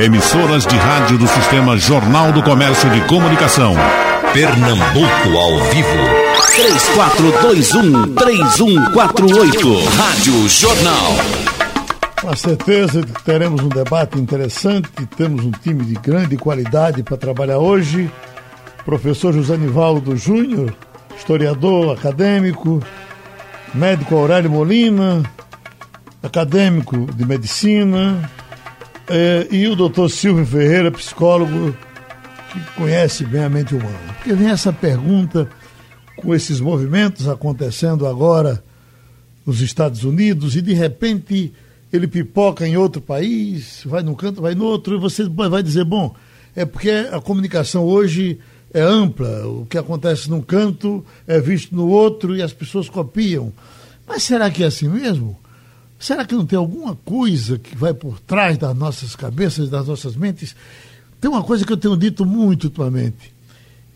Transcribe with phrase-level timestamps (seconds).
[0.00, 3.74] Emissoras de rádio do Sistema Jornal do Comércio de Comunicação.
[4.32, 5.88] Pernambuco ao vivo.
[8.14, 9.88] 3421-3148.
[9.96, 11.16] Rádio Jornal.
[12.20, 17.02] Com a certeza de que teremos um debate interessante, temos um time de grande qualidade
[17.02, 18.08] para trabalhar hoje.
[18.84, 20.72] Professor José Nivaldo Júnior,
[21.18, 22.80] historiador acadêmico,
[23.74, 25.24] médico Aurélio Molina,
[26.22, 28.30] acadêmico de medicina,
[29.10, 31.76] eh, e o doutor Silvio Ferreira, psicólogo
[32.52, 34.14] que conhece bem a mente humana.
[34.16, 35.48] Porque vem essa pergunta
[36.16, 38.62] com esses movimentos acontecendo agora
[39.46, 41.52] nos Estados Unidos e de repente
[41.92, 45.84] ele pipoca em outro país, vai num canto, vai no outro, e você vai dizer,
[45.84, 46.14] bom,
[46.54, 48.38] é porque a comunicação hoje
[48.74, 53.52] é ampla, o que acontece num canto é visto no outro e as pessoas copiam.
[54.06, 55.38] Mas será que é assim mesmo?
[55.98, 60.14] Será que não tem alguma coisa que vai por trás das nossas cabeças, das nossas
[60.14, 60.54] mentes?
[61.20, 63.32] Tem uma coisa que eu tenho dito muito ultimamente.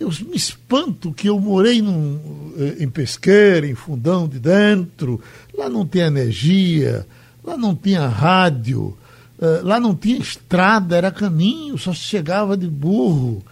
[0.00, 5.20] Eu me espanto que eu morei num, eh, em Pesqueira, em Fundão de Dentro,
[5.56, 7.06] lá não tinha energia,
[7.44, 8.98] lá não tinha rádio,
[9.40, 13.44] eh, lá não tinha estrada, era caminho, só se chegava de burro.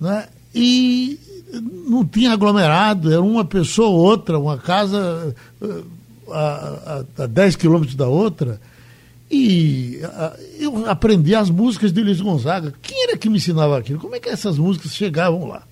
[0.00, 0.26] Né?
[0.54, 1.20] E
[1.60, 5.82] não tinha aglomerado, era uma pessoa ou outra, uma casa eh,
[6.30, 8.60] a, a, a 10 quilômetros da outra.
[9.30, 12.72] E a, eu aprendi as músicas de Luiz Gonzaga.
[12.82, 13.98] Quem era que me ensinava aquilo?
[13.98, 15.62] Como é que essas músicas chegavam lá?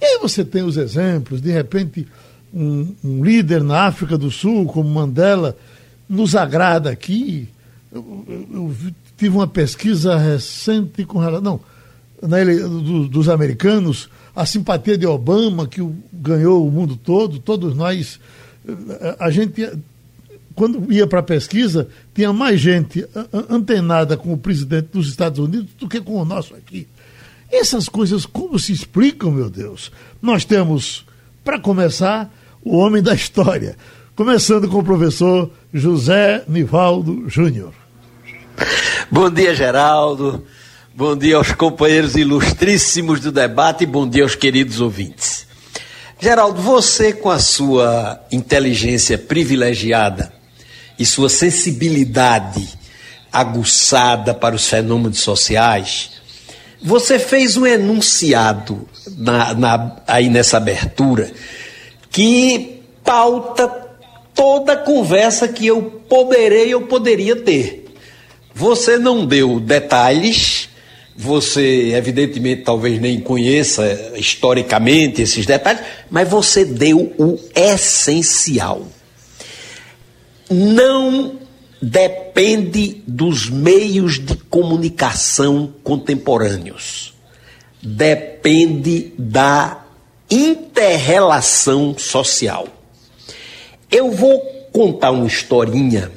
[0.00, 2.06] E aí você tem os exemplos, de repente,
[2.52, 5.56] um, um líder na África do Sul, como Mandela,
[6.08, 7.48] nos agrada aqui.
[7.90, 8.74] Eu, eu, eu
[9.16, 11.42] tive uma pesquisa recente com relação.
[11.42, 11.60] Não,
[12.22, 18.20] na, do, dos americanos, a simpatia de Obama, que ganhou o mundo todo, todos nós.
[19.18, 19.68] A gente
[20.56, 23.06] quando ia para a pesquisa, tinha mais gente
[23.50, 26.88] antenada com o presidente dos Estados Unidos do que com o nosso aqui.
[27.52, 29.92] Essas coisas como se explicam, meu Deus?
[30.20, 31.04] Nós temos,
[31.44, 33.76] para começar, o homem da história,
[34.16, 37.74] começando com o professor José Nivaldo Júnior.
[39.10, 40.42] Bom dia, Geraldo.
[40.94, 45.45] Bom dia aos companheiros ilustríssimos do debate e bom dia aos queridos ouvintes.
[46.18, 50.32] Geraldo, você com a sua inteligência privilegiada
[50.98, 52.66] e sua sensibilidade
[53.30, 56.12] aguçada para os fenômenos sociais,
[56.82, 58.88] você fez um enunciado
[59.18, 61.30] na, na, aí nessa abertura
[62.10, 63.68] que pauta
[64.34, 67.94] toda conversa que eu poderei ou poderia ter.
[68.54, 70.55] Você não deu detalhes,
[71.16, 78.86] você evidentemente talvez nem conheça historicamente esses detalhes, mas você deu o essencial
[80.50, 81.38] não
[81.80, 87.14] depende dos meios de comunicação contemporâneos.
[87.82, 89.84] Depende da
[90.30, 92.66] interrelação social.
[93.90, 94.40] Eu vou
[94.72, 96.10] contar uma historinha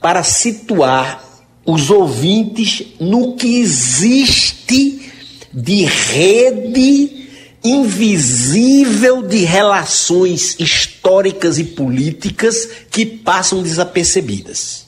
[0.00, 1.31] para situar
[1.64, 5.10] os ouvintes no que existe
[5.52, 7.22] de rede
[7.64, 14.86] invisível de relações históricas e políticas que passam desapercebidas.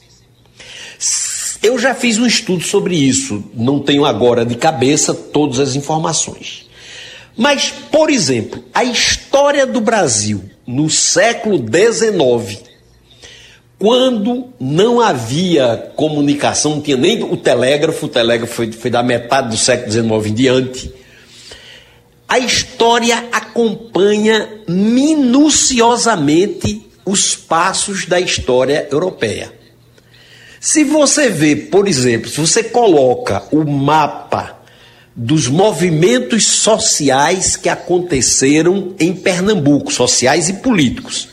[1.63, 6.65] Eu já fiz um estudo sobre isso, não tenho agora de cabeça todas as informações.
[7.37, 12.61] Mas, por exemplo, a história do Brasil no século XIX,
[13.77, 19.49] quando não havia comunicação, não tinha nem o telégrafo, o telégrafo foi, foi da metade
[19.49, 20.93] do século XIX em diante
[22.27, 29.53] a história acompanha minuciosamente os passos da história europeia.
[30.59, 34.59] Se você vê, por exemplo, se você coloca o mapa
[35.15, 41.27] dos movimentos sociais que aconteceram em Pernambuco, sociais e políticos,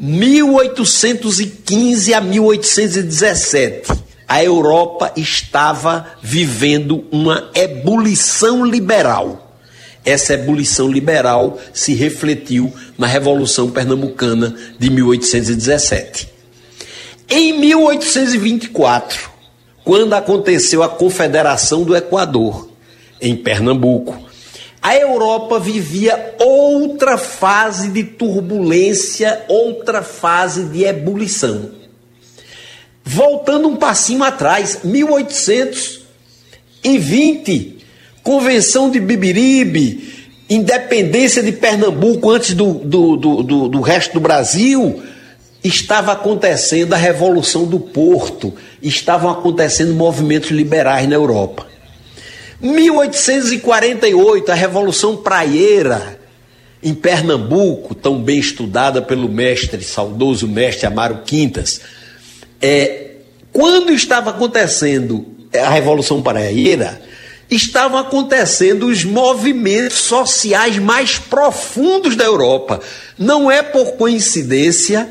[0.00, 3.92] 1815 a 1817,
[4.26, 9.50] a Europa estava vivendo uma ebulição liberal
[10.04, 16.28] essa ebulição liberal se refletiu na Revolução Pernambucana de 1817.
[17.28, 19.30] Em 1824,
[19.84, 22.68] quando aconteceu a Confederação do Equador,
[23.20, 24.29] em Pernambuco,
[24.82, 31.72] a Europa vivia outra fase de turbulência, outra fase de ebulição.
[33.04, 37.76] Voltando um passinho atrás, 1820,
[38.22, 45.02] Convenção de Bibiribe, independência de Pernambuco antes do, do, do, do, do resto do Brasil,
[45.62, 51.69] estava acontecendo a Revolução do Porto, estavam acontecendo movimentos liberais na Europa.
[52.60, 56.20] 1848, a Revolução Praieira,
[56.82, 61.80] em Pernambuco, tão bem estudada pelo mestre, saudoso mestre Amaro Quintas.
[62.60, 63.12] É,
[63.52, 67.00] quando estava acontecendo a Revolução Praieira,
[67.50, 72.80] estavam acontecendo os movimentos sociais mais profundos da Europa.
[73.18, 75.10] Não é por coincidência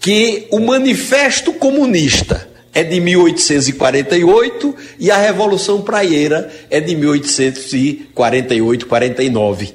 [0.00, 9.74] que o Manifesto Comunista é de 1848 e a Revolução Praieira é de 1848-49.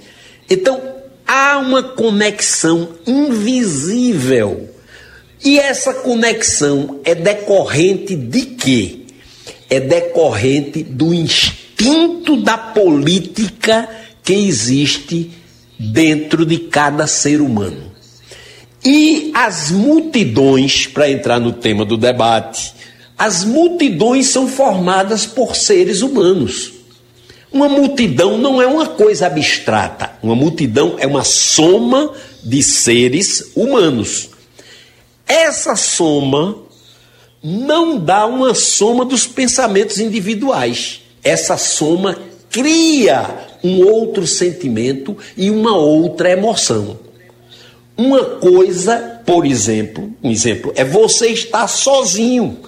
[0.49, 0.81] Então,
[1.27, 4.69] há uma conexão invisível.
[5.44, 9.01] E essa conexão é decorrente de quê?
[9.69, 13.88] É decorrente do instinto da política
[14.23, 15.29] que existe
[15.77, 17.91] dentro de cada ser humano.
[18.83, 22.73] E as multidões, para entrar no tema do debate,
[23.17, 26.73] as multidões são formadas por seres humanos.
[27.51, 30.11] Uma multidão não é uma coisa abstrata.
[30.21, 34.29] Uma multidão é uma soma de seres humanos.
[35.25, 36.57] Essa soma
[37.43, 41.01] não dá uma soma dos pensamentos individuais.
[41.23, 42.17] Essa soma
[42.51, 46.99] cria um outro sentimento e uma outra emoção.
[47.95, 52.59] Uma coisa, por exemplo, um exemplo, é você estar sozinho,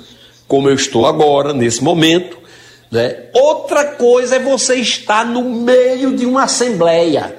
[0.50, 2.40] como eu estou agora, nesse momento,
[2.92, 3.26] né?
[3.34, 7.38] Outra coisa é você estar no meio de uma assembleia,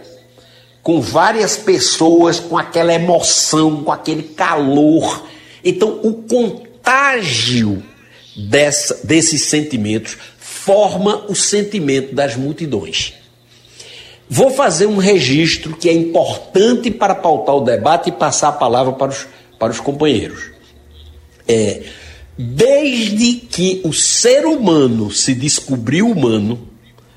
[0.80, 5.26] com várias pessoas, com aquela emoção, com aquele calor.
[5.62, 7.82] Então, o contágio
[8.36, 13.14] dessa, desses sentimentos forma o sentimento das multidões.
[14.28, 18.92] Vou fazer um registro que é importante para pautar o debate e passar a palavra
[18.92, 19.26] para os,
[19.58, 20.52] para os companheiros.
[21.48, 21.82] É,
[22.42, 26.58] Desde que o ser humano se descobriu humano,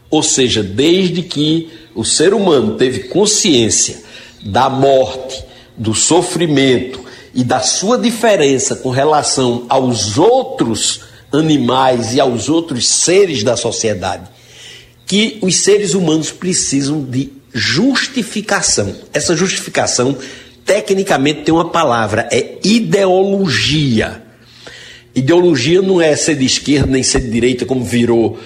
[0.09, 4.03] ou seja, desde que o ser humano teve consciência
[4.43, 5.41] da morte,
[5.77, 6.99] do sofrimento
[7.33, 10.99] e da sua diferença com relação aos outros
[11.31, 14.29] animais e aos outros seres da sociedade,
[15.05, 18.93] que os seres humanos precisam de justificação.
[19.13, 20.17] Essa justificação,
[20.65, 24.22] tecnicamente, tem uma palavra, é ideologia.
[25.15, 28.39] Ideologia não é ser de esquerda nem ser de direita, como virou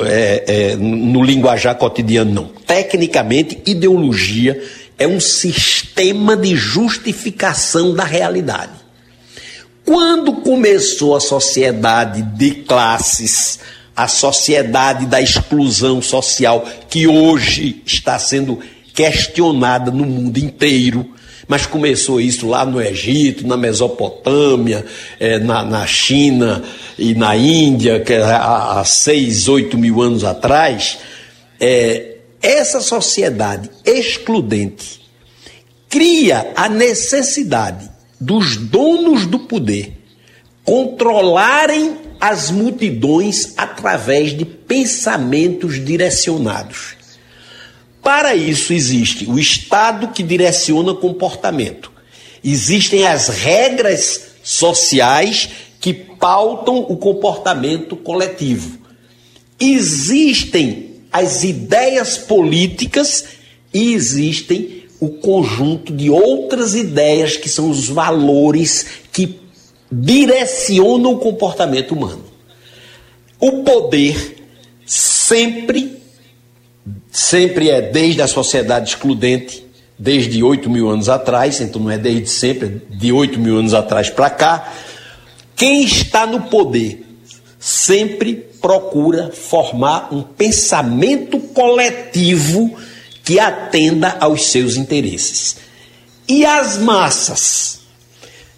[0.00, 2.44] é, é, no linguajar cotidiano, não.
[2.66, 4.62] Tecnicamente, ideologia
[4.98, 8.72] é um sistema de justificação da realidade.
[9.84, 13.58] Quando começou a sociedade de classes,
[13.94, 18.60] a sociedade da exclusão social, que hoje está sendo
[18.94, 21.13] questionada no mundo inteiro,
[21.46, 24.84] mas começou isso lá no Egito, na Mesopotâmia,
[25.18, 26.62] é, na, na, China
[26.98, 30.98] e na Índia, que é há, há seis, oito mil anos atrás.
[31.60, 35.00] É, essa sociedade excludente
[35.88, 37.90] cria a necessidade
[38.20, 40.04] dos donos do poder
[40.64, 46.96] controlarem as multidões através de pensamentos direcionados.
[48.04, 51.90] Para isso existe o Estado que direciona o comportamento.
[52.44, 55.48] Existem as regras sociais
[55.80, 58.78] que pautam o comportamento coletivo.
[59.58, 63.24] Existem as ideias políticas
[63.72, 69.40] e existem o conjunto de outras ideias que são os valores que
[69.90, 72.24] direcionam o comportamento humano.
[73.40, 74.36] O poder
[74.84, 76.03] sempre
[77.14, 79.64] sempre é desde a sociedade excludente,
[79.96, 83.72] desde 8 mil anos atrás, então não é desde sempre, é de 8 mil anos
[83.72, 84.72] atrás para cá.
[85.54, 87.06] Quem está no poder
[87.56, 92.76] sempre procura formar um pensamento coletivo
[93.22, 95.56] que atenda aos seus interesses.
[96.26, 97.83] E as massas?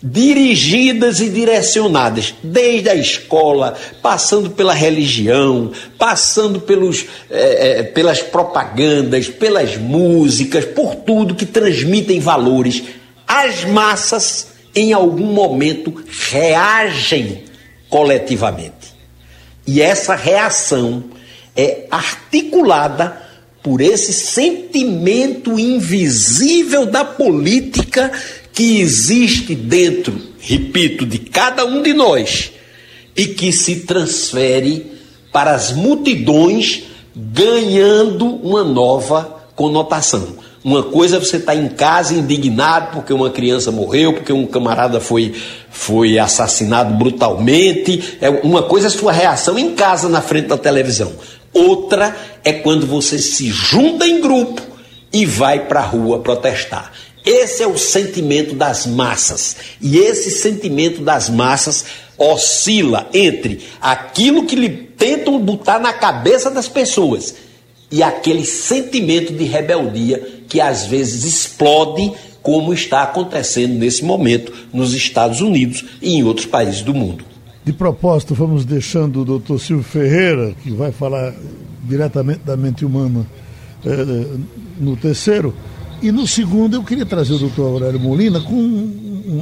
[0.02, 9.76] Dirigidas e direcionadas, desde a escola, passando pela religião, passando pelos, é, pelas propagandas, pelas
[9.76, 12.82] músicas, por tudo que transmitem valores.
[13.26, 17.44] As massas, em algum momento, reagem
[17.88, 18.94] coletivamente.
[19.66, 21.04] E essa reação
[21.56, 23.24] é articulada
[23.62, 28.12] por esse sentimento invisível da política
[28.56, 32.52] que existe dentro, repito, de cada um de nós
[33.14, 34.92] e que se transfere
[35.30, 36.84] para as multidões,
[37.14, 40.38] ganhando uma nova conotação.
[40.64, 44.46] Uma coisa é você estar tá em casa indignado porque uma criança morreu, porque um
[44.46, 45.34] camarada foi,
[45.68, 48.16] foi assassinado brutalmente.
[48.22, 51.12] É uma coisa é a sua reação em casa na frente da televisão.
[51.52, 54.62] Outra é quando você se junta em grupo
[55.12, 56.90] e vai para a rua protestar.
[57.26, 59.56] Esse é o sentimento das massas.
[59.82, 61.84] E esse sentimento das massas
[62.16, 67.34] oscila entre aquilo que lhe tentam botar na cabeça das pessoas
[67.90, 74.94] e aquele sentimento de rebeldia que às vezes explode, como está acontecendo nesse momento nos
[74.94, 77.24] Estados Unidos e em outros países do mundo.
[77.64, 81.34] De propósito, vamos deixando o doutor Silvio Ferreira, que vai falar
[81.82, 83.26] diretamente da mente humana,
[83.84, 84.38] eh,
[84.78, 85.52] no terceiro.
[86.02, 88.54] E no segundo, eu queria trazer o doutor Aurélio Molina com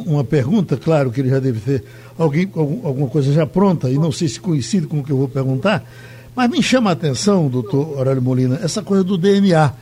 [0.07, 1.85] uma pergunta, claro que ele já deve ter
[2.17, 5.29] alguém, alguma coisa já pronta, e não sei se coincide com o que eu vou
[5.29, 5.85] perguntar,
[6.35, 9.73] mas me chama a atenção, doutor Aurélio Molina, essa coisa do DNA.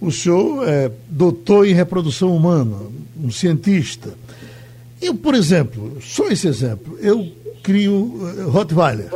[0.00, 2.76] O senhor é doutor em reprodução humana,
[3.18, 4.12] um cientista.
[5.00, 7.30] Eu, por exemplo, só esse exemplo, eu
[7.62, 9.10] crio uh, Rottweiler.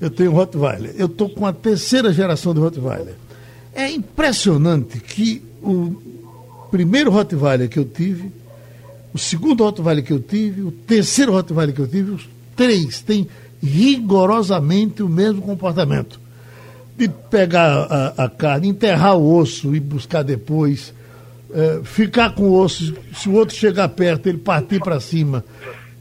[0.00, 0.94] Eu tenho Rottweiler.
[0.96, 3.14] Eu estou com a terceira geração de Rottweiler.
[3.74, 6.15] É impressionante que o
[6.70, 8.30] primeiro Rottweiler que eu tive,
[9.12, 13.28] o segundo Rottweiler que eu tive, o terceiro Rottweiler que eu tive, os três têm
[13.62, 16.20] rigorosamente o mesmo comportamento.
[16.96, 20.94] De pegar a, a carne, enterrar o osso e buscar depois,
[21.52, 25.44] é, ficar com o osso, se o outro chegar perto, ele partir para cima,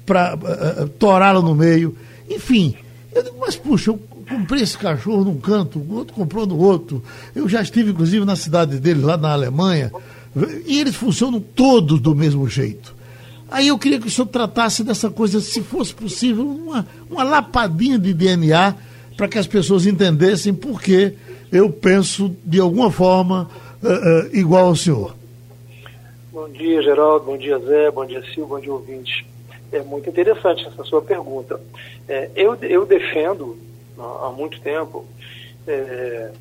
[0.06, 1.96] para uh, uh, torá-lo no meio.
[2.30, 2.76] Enfim,
[3.14, 7.04] eu digo, mas puxa, eu comprei esse cachorro num canto, o outro comprou no outro.
[7.36, 9.92] Eu já estive, inclusive, na cidade dele, lá na Alemanha,
[10.66, 12.94] e eles funcionam todos do mesmo jeito.
[13.50, 17.98] Aí eu queria que o senhor tratasse dessa coisa, se fosse possível, uma, uma lapadinha
[17.98, 18.76] de DNA
[19.16, 21.14] para que as pessoas entendessem por que
[21.52, 23.50] eu penso de alguma forma
[23.82, 25.16] uh, uh, igual ao senhor.
[26.34, 27.26] Bom dia, Geraldo.
[27.26, 27.92] Bom dia, Zé.
[27.92, 28.48] Bom dia, Silvio.
[28.48, 29.26] Bom dia, ouvinte.
[29.72, 31.60] É muito interessante essa sua pergunta.
[32.08, 33.58] É, eu, eu defendo
[33.98, 35.06] há muito tempo,
[35.66, 36.32] é,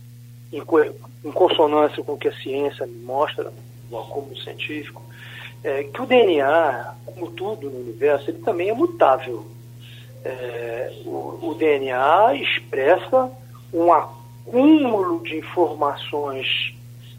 [0.52, 3.52] em, em, consonância com o que a ciência me mostra,
[3.88, 5.02] como científico,
[5.62, 9.46] é, que o DNA, como tudo no universo, ele também é mutável.
[10.24, 13.30] É, o, o, DNA expressa
[13.72, 16.74] um acúmulo de informações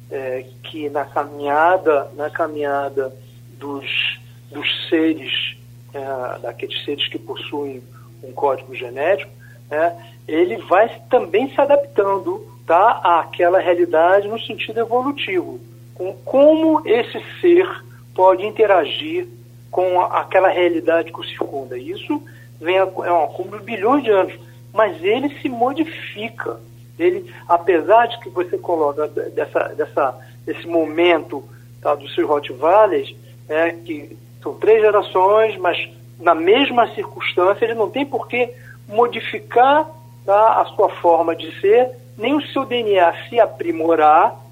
[0.09, 3.15] é, que na caminhada, na caminhada
[3.59, 4.19] dos,
[4.51, 5.55] dos seres,
[5.93, 7.83] é, daqueles seres que possuem
[8.23, 9.31] um código genético,
[9.69, 9.95] né,
[10.27, 15.59] ele vai também se adaptando tá, àquela realidade no sentido evolutivo,
[15.95, 17.67] com como esse ser
[18.13, 19.27] pode interagir
[19.71, 21.77] com aquela realidade que o circunda.
[21.77, 22.21] Isso
[22.61, 24.33] vem a, é um acúmulo de bilhões de anos,
[24.73, 26.59] mas ele se modifica.
[26.97, 31.43] Ele, apesar de que você coloca dessa, dessa, desse momento
[31.81, 33.13] tá, dos seus Rottweilers,
[33.49, 38.49] é, que são três gerações, mas na mesma circunstância, ele não tem por que
[38.87, 39.89] modificar
[40.25, 44.44] tá, a sua forma de ser, nem o seu DNA se aprimorar,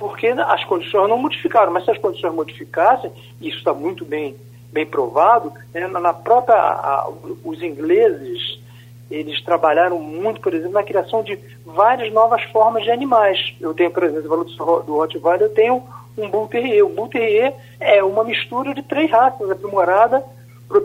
[0.00, 1.70] porque as condições não modificaram.
[1.70, 4.34] Mas se as condições modificassem, isso está muito bem,
[4.72, 7.10] bem provado, né, na própria, a,
[7.44, 8.58] os ingleses,
[9.10, 13.54] eles trabalharam muito, por exemplo, na criação de várias novas formas de animais.
[13.60, 14.44] Eu tenho, por exemplo,
[14.82, 15.82] do Rottweiler, eu tenho
[16.16, 16.86] um Bull Terrier.
[16.86, 20.24] O Bull Terrier é uma mistura de três raças, aprimorada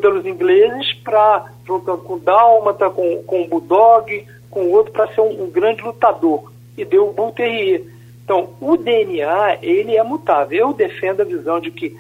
[0.01, 5.07] pelos ingleses, para juntando com o Dálmata, com, com o Bulldog, com o outro, para
[5.13, 6.51] ser um, um, grande lutador.
[6.77, 7.94] E deu o Bull Terrier.
[8.25, 10.57] Então, o DNA, ele é mutável.
[10.57, 11.95] Eu defendo a visão de que,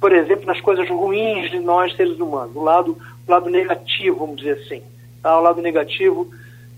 [0.00, 4.38] por exemplo, nas coisas ruins de nós, seres humanos, o lado, o lado negativo, vamos
[4.38, 4.82] dizer assim,
[5.22, 5.38] tá?
[5.38, 6.28] o lado negativo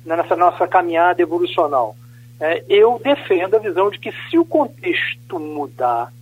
[0.04, 1.96] nessa nossa caminhada evolucional.
[2.38, 6.12] É, eu defendo a visão de que se o contexto mudar,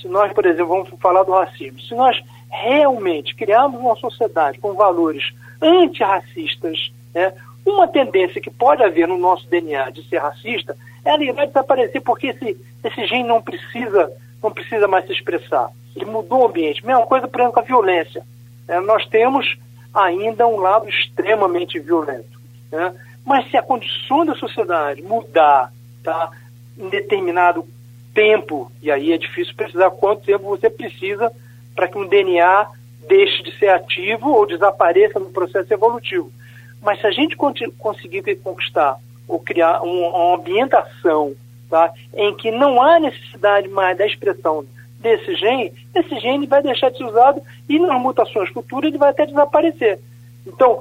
[0.00, 4.74] se nós, por exemplo, vamos falar do racismo, se nós realmente criarmos uma sociedade com
[4.74, 7.32] valores antirracistas, né,
[7.66, 12.28] uma tendência que pode haver no nosso DNA de ser racista, ela irá desaparecer porque
[12.28, 14.10] esse, esse gene não precisa,
[14.42, 15.70] não precisa mais se expressar.
[15.94, 16.84] Ele mudou o ambiente.
[16.84, 18.22] Mesma coisa, por exemplo, com a violência.
[18.68, 19.56] É, nós temos
[19.92, 22.40] ainda um lado extremamente violento.
[22.70, 22.94] Né?
[23.24, 26.30] Mas se a condição da sociedade mudar tá,
[26.78, 27.66] em determinado
[28.14, 31.32] tempo, e aí é difícil precisar quanto tempo você precisa
[31.74, 32.66] para que um DNA
[33.08, 36.30] deixe de ser ativo ou desapareça no processo evolutivo.
[36.80, 38.96] Mas se a gente conseguir conquistar
[39.30, 41.34] ou criar um, uma ambientação
[41.68, 44.64] tá, em que não há necessidade mais da expressão
[44.98, 49.10] desse gene, esse gene vai deixar de ser usado e nas mutações futuras ele vai
[49.10, 49.98] até desaparecer.
[50.46, 50.80] Então,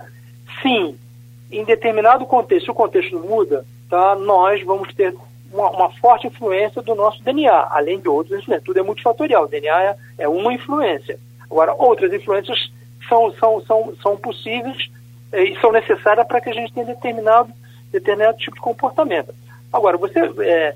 [0.62, 0.98] sim,
[1.52, 5.16] em determinado contexto, se o contexto muda, tá, nós vamos ter
[5.52, 8.66] uma, uma, forte influência do nosso DNA, além de outras influências.
[8.66, 11.18] Tudo é multifatorial, o DNA é, é uma influência.
[11.50, 12.72] Agora, outras influências
[13.08, 14.90] são, são, são, são possíveis
[15.32, 17.52] eh, e são necessárias para que a gente tenha determinado,
[17.92, 19.34] determinado tipo de comportamento.
[19.72, 20.76] Agora, você, é,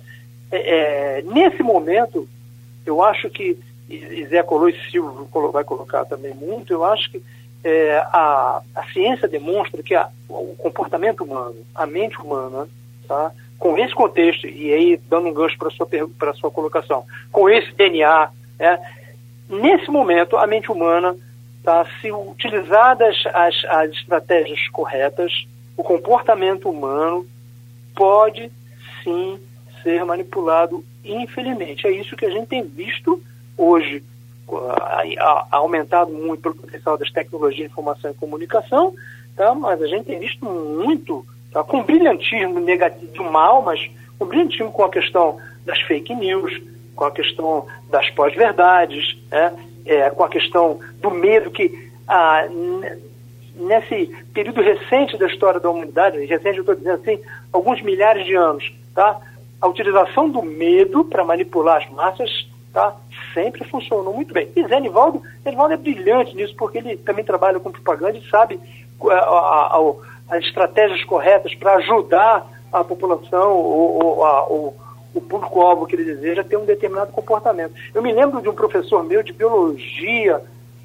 [0.52, 2.28] é, nesse momento,
[2.86, 3.58] eu acho que,
[3.90, 7.22] e Zé colou e Silvio vai colocar também muito, eu acho que
[7.64, 12.68] é, a, a ciência demonstra que a, o comportamento humano, a mente humana,
[13.08, 15.88] tá, com esse contexto, e aí dando um gancho para a sua,
[16.36, 18.30] sua colocação, com esse DNA,
[18.60, 18.80] né,
[19.50, 21.16] nesse momento a mente humana,
[21.64, 27.26] tá, se utilizadas as, as estratégias corretas, o comportamento humano
[27.96, 28.52] pode
[29.04, 29.40] sim
[29.82, 31.86] ser manipulado, infelizmente.
[31.86, 33.22] É isso que a gente tem visto
[33.58, 34.04] hoje
[35.52, 38.94] aumentado muito pelo potencial das tecnologias de informação e comunicação,
[39.36, 39.54] tá?
[39.54, 41.64] mas a gente tem visto muito, tá?
[41.64, 43.90] com brilhantismo negativo, mal, mas
[44.20, 46.62] com brilhantismo com a questão das fake news,
[46.96, 49.54] com a questão das pós-verdades, né?
[49.86, 52.46] é, com a questão do medo que ah,
[53.56, 57.20] nesse período recente da história da humanidade, recente eu estou dizendo assim,
[57.52, 59.20] alguns milhares de anos, tá?
[59.62, 62.96] a utilização do medo para manipular as massas tá?
[63.34, 64.50] sempre funcionou muito bem.
[64.56, 68.60] E Zé Nivaldo, Nivaldo é brilhante nisso, porque ele também trabalha com propaganda e sabe
[69.10, 74.78] a, a, a, as estratégias corretas para ajudar a população ou, ou
[75.14, 77.74] o público-alvo que ele deseja ter um determinado comportamento.
[77.94, 80.42] Eu me lembro de um professor meu de biologia,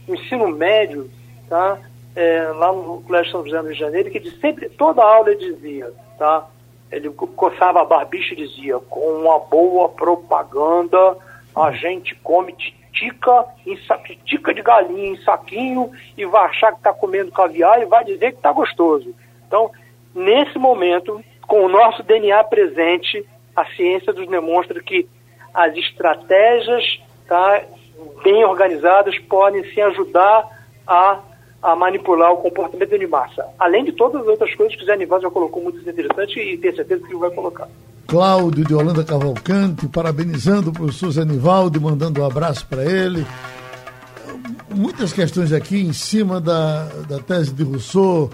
[0.06, 1.10] no ensino médio,
[1.48, 1.78] tá?
[2.20, 5.30] É, lá no Colégio São José do Rio de Janeiro, que de sempre, toda aula
[5.30, 6.48] ele dizia, tá?
[6.90, 11.16] ele coçava a barbicha e dizia, com uma boa propaganda
[11.54, 13.76] a gente come titica, em
[14.24, 18.32] titica de galinha em saquinho e vai achar que está comendo caviar e vai dizer
[18.32, 19.14] que está gostoso.
[19.46, 19.70] Então,
[20.14, 25.08] nesse momento, com o nosso DNA presente, a ciência nos demonstra que
[25.52, 27.62] as estratégias tá,
[28.22, 30.46] bem organizadas podem se ajudar
[30.86, 31.20] a,
[31.62, 33.44] a manipular o comportamento de massa.
[33.58, 36.56] Além de todas as outras coisas que o Zé Nival já colocou muito interessante e
[36.56, 37.68] tenho certeza que vai colocar.
[38.06, 43.26] Cláudio de Holanda Cavalcante, parabenizando o professor Zé Nivaldo, mandando um abraço para ele.
[44.74, 48.30] Muitas questões aqui em cima da, da tese de Rousseau,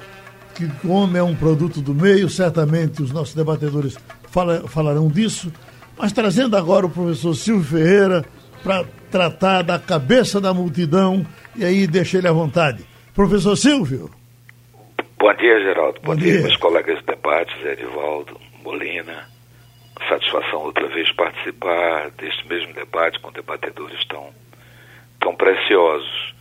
[0.55, 3.97] que o homem é um produto do meio, certamente os nossos debatedores
[4.29, 5.53] fala, falarão disso,
[5.97, 8.25] mas trazendo agora o professor Silvio Ferreira
[8.63, 12.85] para tratar da cabeça da multidão, e aí deixa ele à vontade.
[13.15, 14.11] Professor Silvio.
[15.17, 16.01] Bom dia, Geraldo.
[16.01, 19.29] Bom, Bom dia, dia, meus colegas de debate, Zé Edivaldo, Molina,
[20.09, 24.31] satisfação outra vez participar deste mesmo debate com debatedores tão,
[25.21, 26.35] tão preciosos.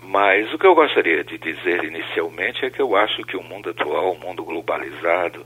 [0.00, 3.70] Mas o que eu gostaria de dizer inicialmente é que eu acho que o mundo
[3.70, 5.44] atual, o mundo globalizado,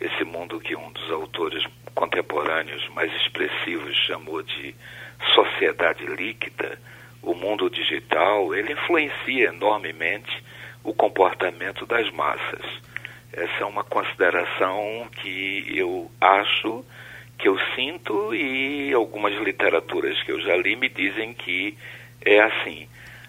[0.00, 1.62] esse mundo que um dos autores
[1.94, 4.74] contemporâneos mais expressivos chamou de
[5.36, 6.80] sociedade líquida,
[7.24, 10.42] o mundo digital, ele influencia enormemente
[10.82, 12.64] o comportamento das massas.
[13.32, 16.84] Essa é uma consideração que eu acho,
[17.38, 21.76] que eu sinto e algumas literaturas que eu já li me dizem que
[22.24, 22.86] é assim.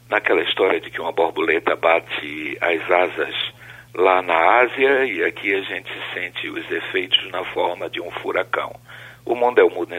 [0.07, 3.35] Naquela história de que uma borboleta bate as asas
[3.95, 8.75] lá na Ásia e aqui a gente sente os efeitos na forma de um furacão.
[9.25, 9.91] O mundo é um mundo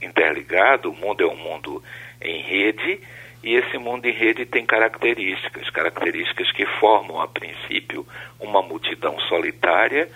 [0.00, 1.80] interligado, o mundo é um mundo
[2.20, 3.00] em rede
[3.42, 8.06] e esse mundo em rede tem características, características que formam, a princípio,
[8.38, 10.08] uma multidão solitária,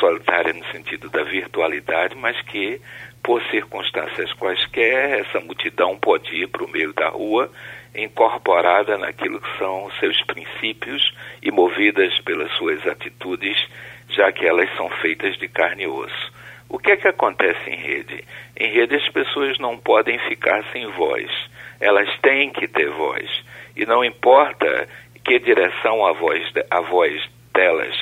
[0.00, 2.80] solitária no sentido da virtualidade, mas que,
[3.22, 7.50] por circunstâncias quaisquer, essa multidão pode ir para o meio da rua,
[7.94, 13.56] incorporada naquilo que são seus princípios e movidas pelas suas atitudes,
[14.08, 16.32] já que elas são feitas de carne e osso.
[16.72, 18.24] O que é que acontece em rede?
[18.56, 21.30] Em rede as pessoas não podem ficar sem voz
[21.82, 23.28] elas têm que ter voz.
[23.76, 24.88] E não importa
[25.24, 27.94] que direção a voz, a voz delas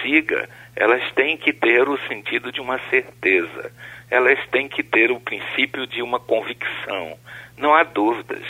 [0.00, 3.70] siga, elas têm que ter o sentido de uma certeza.
[4.10, 7.18] Elas têm que ter o princípio de uma convicção.
[7.58, 8.46] Não há dúvidas,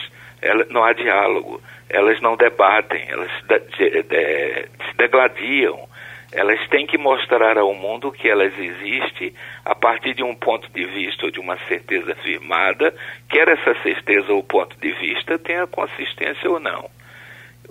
[0.70, 5.88] não há diálogo, elas não debatem, elas se degladiam,
[6.32, 9.32] elas têm que mostrar ao mundo que elas existem
[9.64, 12.94] a partir de um ponto de vista ou de uma certeza firmada,
[13.28, 16.90] quer essa certeza ou ponto de vista tenha consistência ou não.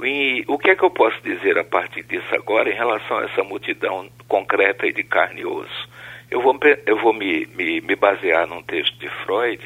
[0.04, 3.26] E o que é que eu posso dizer a partir disso agora em relação a
[3.26, 5.89] essa multidão concreta e de carne e osso?
[6.30, 9.62] Eu vou, eu vou me, me, me basear num texto de Freud,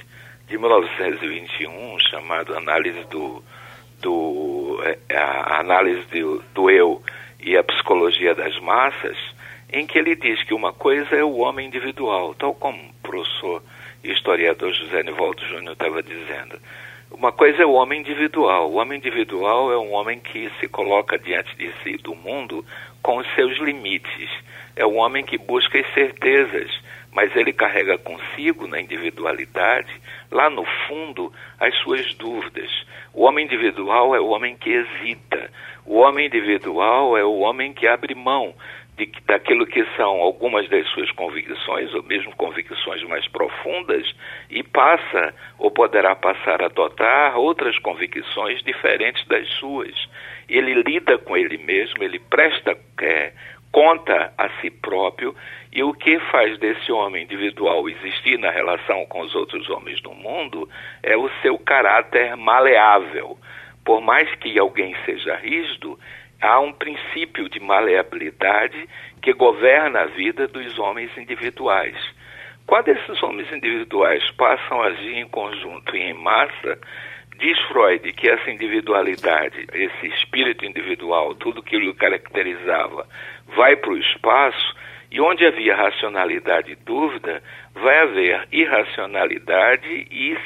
[0.48, 3.44] de 1921, chamado Análise do,
[4.02, 7.02] do é, a análise do, do eu
[7.42, 9.18] e a psicologia das massas,
[9.72, 13.64] em que ele diz que uma coisa é o homem individual, tal como o professor
[14.04, 16.60] e historiador José Nivaldo Júnior estava dizendo.
[17.12, 18.72] Uma coisa é o homem individual.
[18.72, 22.66] O homem individual é um homem que se coloca diante de si do mundo
[23.02, 24.30] com os seus limites.
[24.76, 26.72] É um homem que busca as certezas,
[27.14, 29.92] mas ele carrega consigo na individualidade,
[30.32, 32.70] lá no fundo, as suas dúvidas.
[33.14, 35.52] O homem individual é o homem que hesita.
[35.86, 38.54] O homem individual é o homem que abre mão
[38.98, 44.10] de, daquilo que são algumas das suas convicções, ou mesmo convicções mais profundas,
[44.50, 49.94] e passa ou poderá passar a adotar outras convicções diferentes das suas.
[50.48, 53.34] Ele lida com ele mesmo, ele presta é,
[53.72, 55.36] conta a si próprio,
[55.72, 60.14] e o que faz desse homem individual existir na relação com os outros homens do
[60.14, 60.70] mundo
[61.02, 63.38] é o seu caráter maleável.
[63.86, 65.98] Por mais que alguém seja rígido,
[66.42, 68.88] há um princípio de maleabilidade
[69.22, 71.96] que governa a vida dos homens individuais.
[72.68, 76.80] Quando esses homens individuais passam a agir em conjunto e em massa,
[77.38, 83.08] diz Freud que essa individualidade, esse espírito individual, tudo que o caracterizava,
[83.56, 84.76] vai para o espaço
[85.12, 90.38] e onde havia racionalidade e dúvida, vai haver irracionalidade e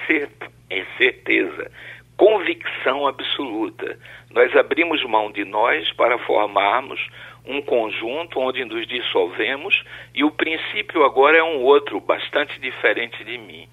[0.98, 1.72] certeza
[2.18, 3.98] convicção absoluta.
[4.32, 7.00] Nós abrimos mão de nós para formarmos
[7.46, 13.38] um conjunto onde nos dissolvemos e o princípio agora é um outro, bastante diferente de
[13.38, 13.68] mim.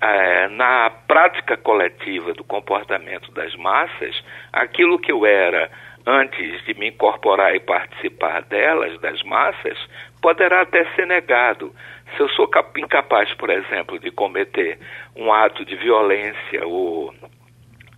[0.00, 5.70] É, na prática coletiva do comportamento das massas, aquilo que eu era
[6.06, 9.76] antes de me incorporar e participar delas, das massas,
[10.22, 11.74] poderá até ser negado.
[12.14, 14.78] Se eu sou incapaz, por exemplo, de cometer
[15.16, 17.12] um ato de violência ou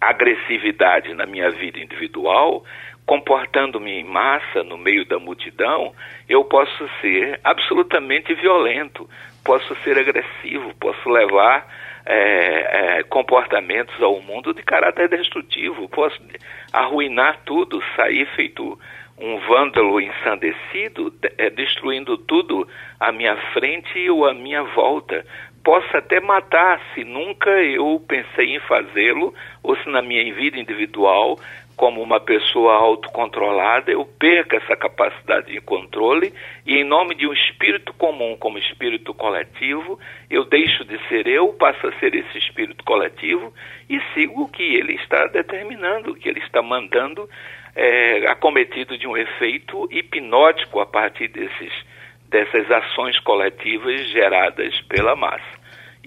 [0.01, 2.65] agressividade na minha vida individual,
[3.05, 5.93] comportando-me em massa no meio da multidão,
[6.29, 9.09] eu posso ser absolutamente violento,
[9.45, 11.67] posso ser agressivo, posso levar
[12.11, 16.19] é, é, comportamentos ao mundo de caráter destrutivo, posso
[16.73, 18.79] arruinar tudo, sair feito
[19.19, 22.67] um vândalo ensandecido, é, destruindo tudo
[22.99, 25.23] à minha frente ou à minha volta,
[25.63, 31.39] possa até matar se nunca eu pensei em fazê-lo ou se na minha vida individual,
[31.79, 36.35] como uma pessoa autocontrolada, eu perca essa capacidade de controle
[36.67, 39.97] e em nome de um espírito comum como espírito coletivo,
[40.29, 43.55] eu deixo de ser eu, passo a ser esse espírito coletivo
[43.89, 47.31] e sigo o que ele está determinando, o que ele está mandando,
[47.77, 51.73] é, acometido de um efeito hipnótico a partir desses
[52.29, 55.58] dessas ações coletivas geradas pela massa.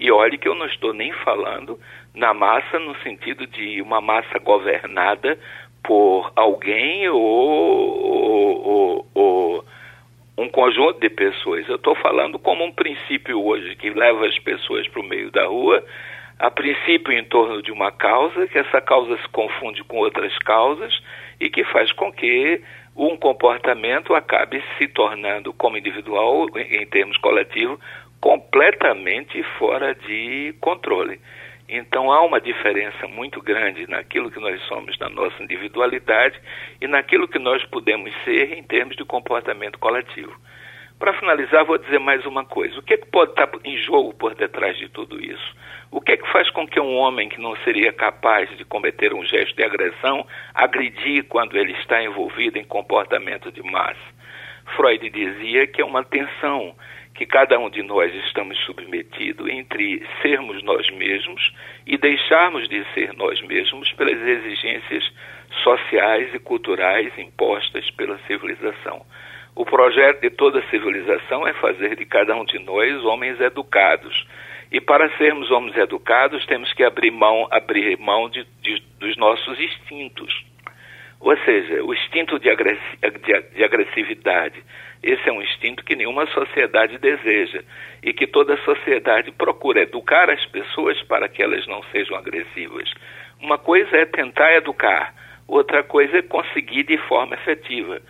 [0.02, 1.78] E olhe que eu não estou nem falando
[2.12, 5.38] na massa no sentido de uma massa governada
[5.80, 9.64] por alguém ou, ou, ou, ou
[10.36, 11.68] um conjunto de pessoas.
[11.68, 15.46] Eu estou falando como um princípio hoje que leva as pessoas para o meio da
[15.46, 15.84] rua,
[16.36, 20.92] a princípio em torno de uma causa, que essa causa se confunde com outras causas
[21.38, 22.60] e que faz com que
[22.96, 27.78] um comportamento acabe se tornando, como individual, em termos coletivos,
[28.22, 31.20] completamente fora de controle.
[31.68, 36.40] Então há uma diferença muito grande naquilo que nós somos na nossa individualidade
[36.80, 40.32] e naquilo que nós podemos ser em termos de comportamento coletivo.
[41.00, 42.78] Para finalizar, vou dizer mais uma coisa.
[42.78, 45.56] O que, é que pode estar em jogo por detrás de tudo isso?
[45.90, 49.12] O que é que faz com que um homem que não seria capaz de cometer
[49.12, 54.12] um gesto de agressão agredir quando ele está envolvido em comportamento de massa?
[54.76, 56.72] Freud dizia que é uma tensão
[57.14, 61.52] que cada um de nós estamos submetidos entre sermos nós mesmos
[61.86, 65.12] e deixarmos de ser nós mesmos pelas exigências
[65.62, 69.04] sociais e culturais impostas pela civilização.
[69.54, 74.26] O projeto de toda civilização é fazer de cada um de nós homens educados.
[74.70, 79.60] E para sermos homens educados, temos que abrir mão, abrir mão de, de, dos nossos
[79.60, 80.44] instintos.
[81.20, 84.64] Ou seja, o instinto de, de, de agressividade.
[85.02, 87.62] Esse é um instinto que nenhuma sociedade deseja
[88.02, 92.92] e que toda sociedade procura educar as pessoas para que elas não sejam agressivas.
[93.40, 95.14] Uma coisa é tentar educar,
[95.48, 98.00] outra coisa é conseguir de forma efetiva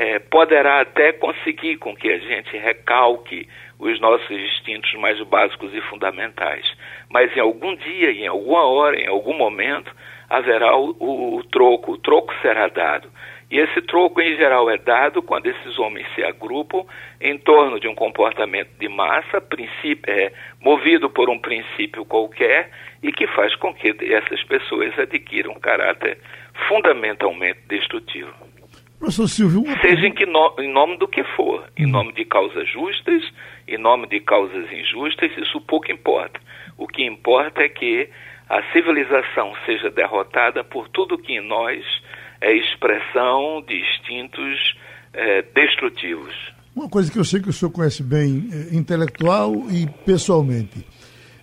[0.00, 3.48] é, poderá até conseguir com que a gente recalque
[3.80, 6.64] os nossos instintos mais básicos e fundamentais.
[7.10, 9.92] Mas em algum dia, em alguma hora, em algum momento,
[10.30, 13.08] haverá o, o, o troco, o troco será dado.
[13.50, 16.84] E esse troco, em geral, é dado quando esses homens se agrupam
[17.18, 22.70] em torno de um comportamento de massa, princípio, é, movido por um princípio qualquer,
[23.02, 26.18] e que faz com que essas pessoas adquiram um caráter
[26.68, 28.32] fundamentalmente destrutivo.
[28.98, 29.80] Professor Silvio, uma...
[29.80, 31.90] seja em, que no, em nome do que for, em hum.
[31.90, 33.22] nome de causas justas,
[33.66, 36.38] em nome de causas injustas, isso pouco importa.
[36.76, 38.10] O que importa é que
[38.48, 41.84] a civilização seja derrotada por tudo que em nós
[42.40, 44.74] é expressão de instintos
[45.12, 46.34] é, destrutivos.
[46.74, 50.86] Uma coisa que eu sei que o senhor conhece bem, é, intelectual e pessoalmente,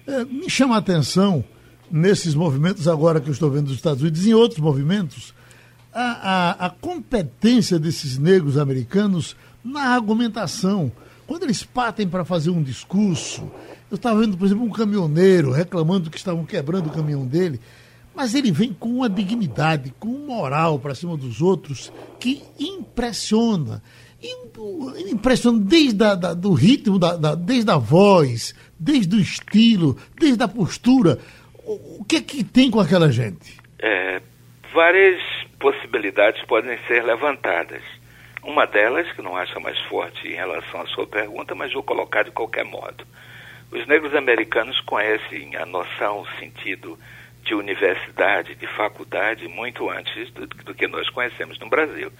[0.07, 1.43] é, me chama a atenção
[1.91, 5.33] nesses movimentos agora que eu estou vendo nos Estados Unidos em outros movimentos,
[5.93, 6.01] a,
[6.61, 10.91] a, a competência desses negros americanos na argumentação.
[11.25, 13.51] Quando eles partem para fazer um discurso,
[13.89, 17.59] eu estava vendo, por exemplo, um caminhoneiro reclamando que estavam quebrando o caminhão dele,
[18.15, 23.81] mas ele vem com uma dignidade, com um moral para cima dos outros que impressiona.
[25.11, 30.41] Impressiona desde a, da, do ritmo, da, da, desde a voz, desde o estilo, desde
[30.43, 31.19] a postura.
[31.63, 33.59] O, o que é que tem com aquela gente?
[33.79, 34.21] É,
[34.73, 35.21] várias
[35.59, 37.81] possibilidades podem ser levantadas.
[38.43, 42.23] Uma delas, que não acha mais forte em relação à sua pergunta, mas vou colocar
[42.23, 43.03] de qualquer modo.
[43.71, 46.97] Os negros americanos conhecem a noção, o sentido
[47.45, 52.11] de universidade, de faculdade, muito antes do, do, que nós conhecemos no Brasil.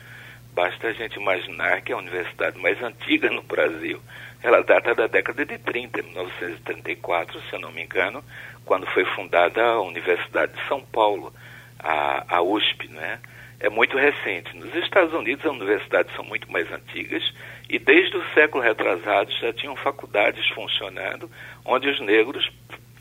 [0.54, 4.00] Basta a gente imaginar que a universidade mais antiga no Brasil,
[4.42, 8.24] ela data da década de 30, 1934, se eu não me engano,
[8.64, 11.34] quando foi fundada a Universidade de São Paulo,
[11.80, 13.20] a, a USP, né?
[13.60, 14.56] é muito recente.
[14.56, 17.24] Nos Estados Unidos, as universidades são muito mais antigas
[17.70, 21.30] e desde o século retrasado já tinham faculdades funcionando
[21.66, 22.50] onde os negros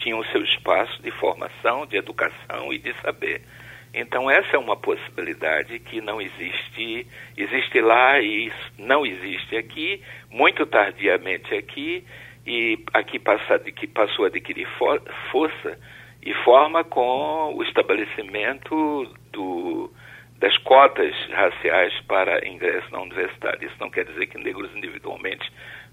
[0.05, 3.41] tinham o seu espaço de formação, de educação e de saber.
[3.93, 10.67] Então essa é uma possibilidade que não existe, existe lá e não existe aqui, muito
[10.67, 12.05] tardiamente aqui
[12.47, 13.19] e aqui
[13.75, 15.79] que passou a adquirir for, força
[16.23, 19.91] e forma com o estabelecimento do
[20.37, 23.65] das cotas raciais para ingresso na universidade.
[23.65, 25.51] Isso não quer dizer que negros individualmente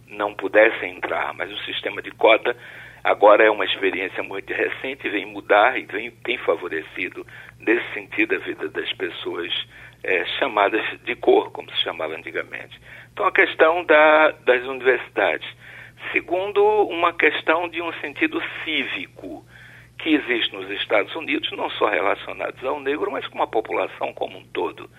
[0.08, 2.58] não pudessem entrar, mas o sistema de cota
[3.04, 7.26] agora é uma experiência muito recente, vem mudar e vem, tem favorecido,
[7.60, 9.52] nesse sentido, a vida das pessoas
[10.04, 12.80] é, chamadas de cor, como se chamava antigamente.
[13.14, 15.48] Então, a questão da, das universidades.
[16.12, 19.46] Segundo, uma questão de um sentido cívico
[20.00, 24.40] que existe nos Estados Unidos, não só relacionados ao negro, mas com a população como
[24.40, 24.90] um todo.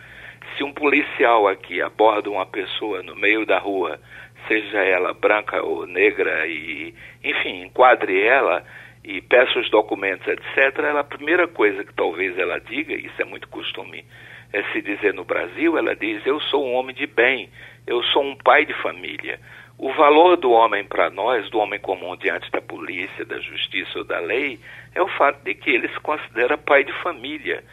[0.56, 3.98] Se um policial aqui aborda uma pessoa no meio da rua,
[4.46, 8.64] seja ela branca ou negra, e, enfim, enquadre ela
[9.04, 13.24] e peça os documentos, etc., ela, a primeira coisa que talvez ela diga, isso é
[13.24, 14.04] muito costume
[14.52, 17.48] é se dizer no Brasil, ela diz: Eu sou um homem de bem,
[17.86, 19.40] eu sou um pai de família.
[19.78, 24.04] O valor do homem para nós, do homem comum diante da polícia, da justiça ou
[24.04, 24.60] da lei,
[24.94, 27.64] é o fato de que ele se considera pai de família.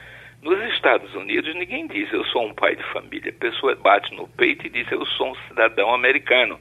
[0.42, 3.30] Nos Estados Unidos, ninguém diz eu sou um pai de família.
[3.30, 6.58] A pessoa bate no peito e diz eu sou um cidadão americano.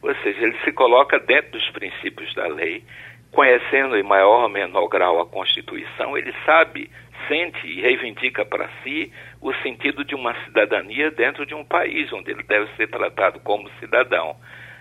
[0.00, 2.82] Ou seja, ele se coloca dentro dos princípios da lei,
[3.30, 6.90] conhecendo em maior ou menor grau a Constituição, ele sabe,
[7.26, 9.12] sente e reivindica para si
[9.42, 13.70] o sentido de uma cidadania dentro de um país onde ele deve ser tratado como
[13.78, 14.36] cidadão.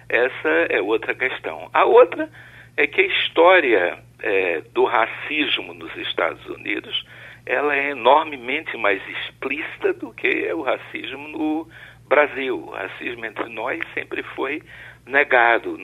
[0.08, 1.70] Essa é outra questão.
[1.74, 2.30] A outra
[2.78, 7.06] é que a história é, do racismo nos Estados Unidos
[7.48, 11.68] ela é enormemente mais explícita do que o racismo no
[12.08, 12.58] Brasil.
[12.58, 14.62] O racismo entre nós sempre foi
[15.06, 15.80] negado,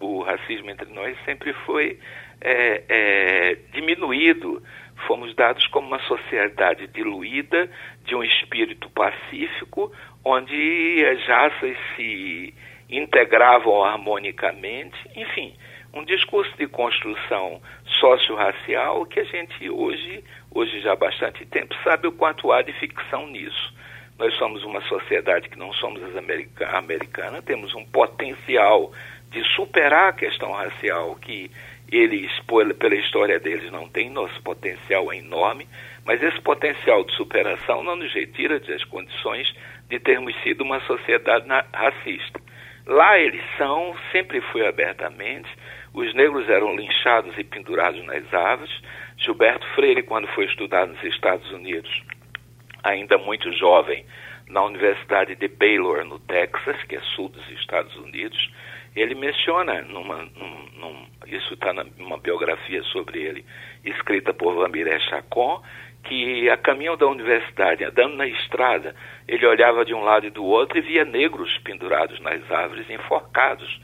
[0.00, 1.98] o racismo entre nós sempre foi
[2.40, 4.62] é, é, diminuído.
[5.06, 7.68] Fomos dados como uma sociedade diluída
[8.06, 9.92] de um espírito pacífico,
[10.24, 12.54] onde as raças se
[12.88, 15.54] integravam harmonicamente, enfim,
[15.94, 17.62] um discurso de construção
[18.00, 22.72] socio-racial que a gente hoje, hoje já há bastante tempo, sabe o quanto há de
[22.72, 23.72] ficção nisso.
[24.18, 28.92] Nós somos uma sociedade que não somos as america americana, temos um potencial
[29.30, 31.50] de superar a questão racial que
[31.90, 32.30] eles,
[32.78, 34.10] pela história deles, não têm.
[34.10, 35.66] Nosso potencial é enorme,
[36.04, 39.54] mas esse potencial de superação não nos retira das condições
[39.88, 42.40] de termos sido uma sociedade racista.
[42.86, 45.48] Lá eles são, sempre foi abertamente.
[45.94, 48.74] Os negros eram linchados e pendurados nas árvores.
[49.16, 52.02] Gilberto Freire, quando foi estudar nos Estados Unidos,
[52.82, 54.04] ainda muito jovem,
[54.48, 58.50] na Universidade de Baylor, no Texas, que é sul dos Estados Unidos,
[58.96, 63.44] ele menciona, numa, num, num, isso está numa biografia sobre ele,
[63.84, 65.62] escrita por Vamiré Chacon,
[66.04, 68.94] que a caminho da universidade, andando na estrada,
[69.26, 73.80] ele olhava de um lado e do outro e via negros pendurados nas árvores, enforcados.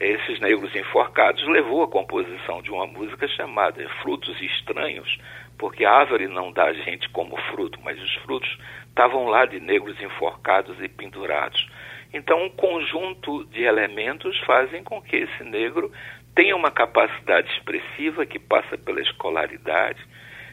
[0.00, 5.18] Esses negros enforcados levou à composição de uma música chamada Frutos Estranhos,
[5.58, 8.58] porque a árvore não dá gente como fruto, mas os frutos
[8.88, 11.68] estavam lá de negros enforcados e pendurados.
[12.14, 15.92] Então, um conjunto de elementos fazem com que esse negro
[16.34, 20.02] tenha uma capacidade expressiva que passa pela escolaridade,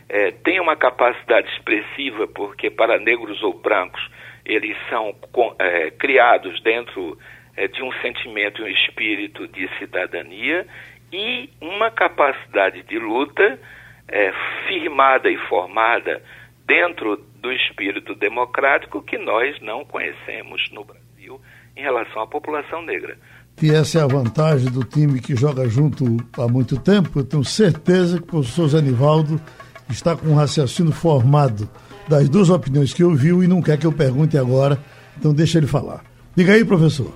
[0.09, 4.01] é, tenha uma capacidade expressiva porque para negros ou brancos
[4.45, 5.13] eles são
[5.59, 7.17] é, criados dentro
[7.57, 10.65] é, de um sentimento e um espírito de cidadania
[11.11, 13.59] e uma capacidade de luta
[14.07, 14.31] é,
[14.67, 16.21] firmada e formada
[16.65, 21.41] dentro do espírito democrático que nós não conhecemos no Brasil
[21.75, 23.17] em relação à população negra.
[23.61, 26.05] E essa é a vantagem do time que joga junto
[26.37, 27.19] há muito tempo.
[27.19, 29.41] Eu tenho certeza que o professor Zanivaldo
[29.89, 31.67] está com um raciocínio formado
[32.07, 34.77] das duas opiniões que ouviu e não quer que eu pergunte agora,
[35.17, 36.03] então deixa ele falar.
[36.35, 37.11] Diga aí, professor.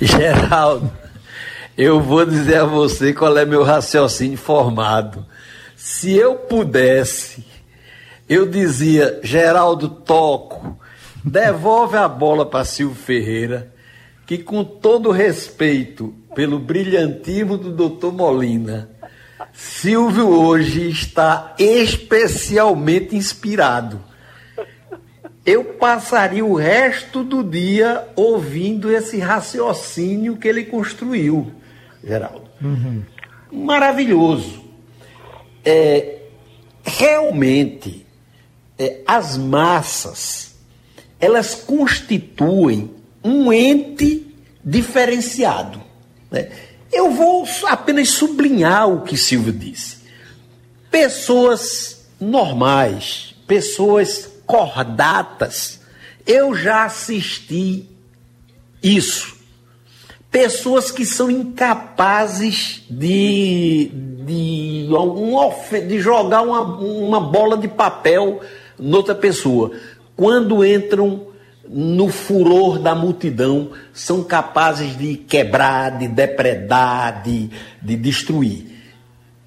[0.00, 0.90] Geraldo,
[1.76, 5.24] eu vou dizer a você qual é meu raciocínio formado.
[5.76, 7.44] Se eu pudesse,
[8.28, 10.78] eu dizia, Geraldo Toco,
[11.24, 13.72] devolve a bola para Silvio Ferreira,
[14.26, 18.90] que com todo respeito pelo brilhantismo do doutor Molina,
[19.52, 24.02] Silvio hoje está especialmente inspirado.
[25.46, 31.52] Eu passaria o resto do dia ouvindo esse raciocínio que ele construiu.
[32.02, 32.50] Geraldo.
[32.60, 33.04] Uhum.
[33.52, 34.64] Maravilhoso.
[35.64, 36.18] É,
[36.82, 38.04] realmente,
[38.76, 40.56] é, as massas,
[41.20, 42.90] elas constituem
[43.22, 44.26] um ente
[44.64, 45.80] diferenciado.
[46.28, 46.50] Né?
[46.92, 49.98] Eu vou apenas sublinhar o que Silvio disse.
[50.90, 55.80] Pessoas normais, pessoas cordatas,
[56.26, 57.88] eu já assisti
[58.82, 59.36] isso
[60.36, 63.90] pessoas que são incapazes de,
[64.26, 68.40] de, um, de jogar uma, uma bola de papel
[68.78, 69.72] noutra pessoa.
[70.14, 71.28] Quando entram
[71.66, 77.48] no furor da multidão, são capazes de quebrar, de depredar, de,
[77.82, 78.66] de destruir.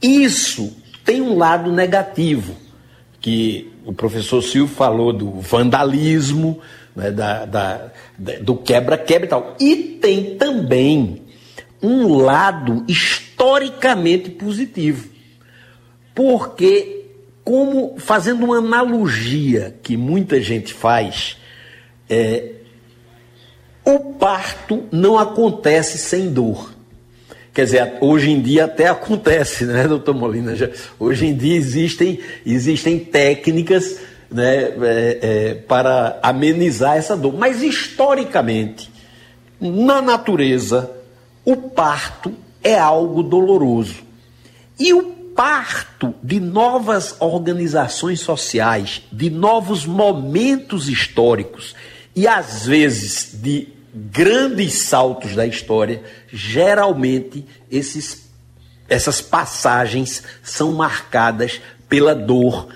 [0.02, 2.56] Isso tem um lado negativo,
[3.22, 6.60] que o professor Silvio falou do vandalismo,
[6.96, 7.92] né, da, da,
[8.40, 9.56] do quebra-quebra e tal.
[9.60, 11.24] E tem também
[11.82, 15.10] um lado historicamente positivo.
[16.14, 17.08] Porque,
[17.44, 21.38] como fazendo uma analogia que muita gente faz,
[22.08, 22.52] é,
[23.84, 26.76] o parto não acontece sem dor.
[27.60, 30.56] Quer dizer, hoje em dia até acontece, né, doutor Molina?
[30.98, 34.00] Hoje em dia existem, existem técnicas
[34.32, 37.34] né, é, é, para amenizar essa dor.
[37.38, 38.90] Mas historicamente,
[39.60, 40.90] na natureza,
[41.44, 42.32] o parto
[42.64, 44.04] é algo doloroso.
[44.80, 45.04] E o
[45.36, 51.76] parto de novas organizações sociais, de novos momentos históricos
[52.16, 58.30] e às vezes de grandes saltos da história, geralmente esses,
[58.88, 62.70] essas passagens são marcadas pela dor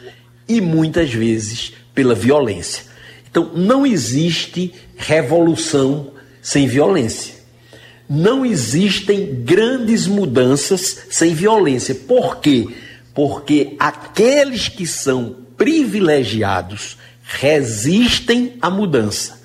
[0.48, 2.84] e muitas vezes pela violência.
[3.30, 7.34] Então, não existe revolução sem violência.
[8.10, 11.96] Não existem grandes mudanças sem violência.
[11.96, 12.68] Por quê?
[13.14, 19.43] Porque aqueles que são privilegiados resistem à mudança.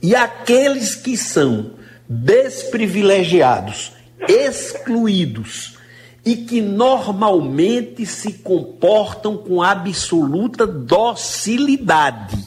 [0.00, 1.72] E aqueles que são
[2.08, 3.92] desprivilegiados,
[4.28, 5.76] excluídos,
[6.24, 12.44] e que normalmente se comportam com absoluta docilidade.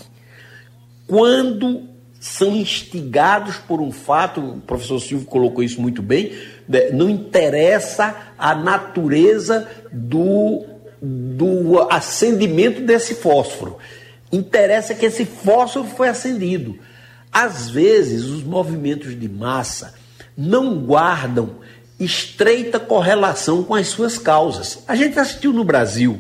[1.08, 6.32] Quando são instigados por um fato, o professor Silvio colocou isso muito bem,
[6.68, 10.64] né, não interessa a natureza do,
[11.02, 13.80] do acendimento desse fósforo.
[14.32, 16.78] Interessa que esse fósforo foi acendido.
[17.32, 19.94] Às vezes, os movimentos de massa
[20.38, 21.62] não guardam
[22.00, 24.84] estreita correlação com as suas causas.
[24.88, 26.20] A gente assistiu no Brasil,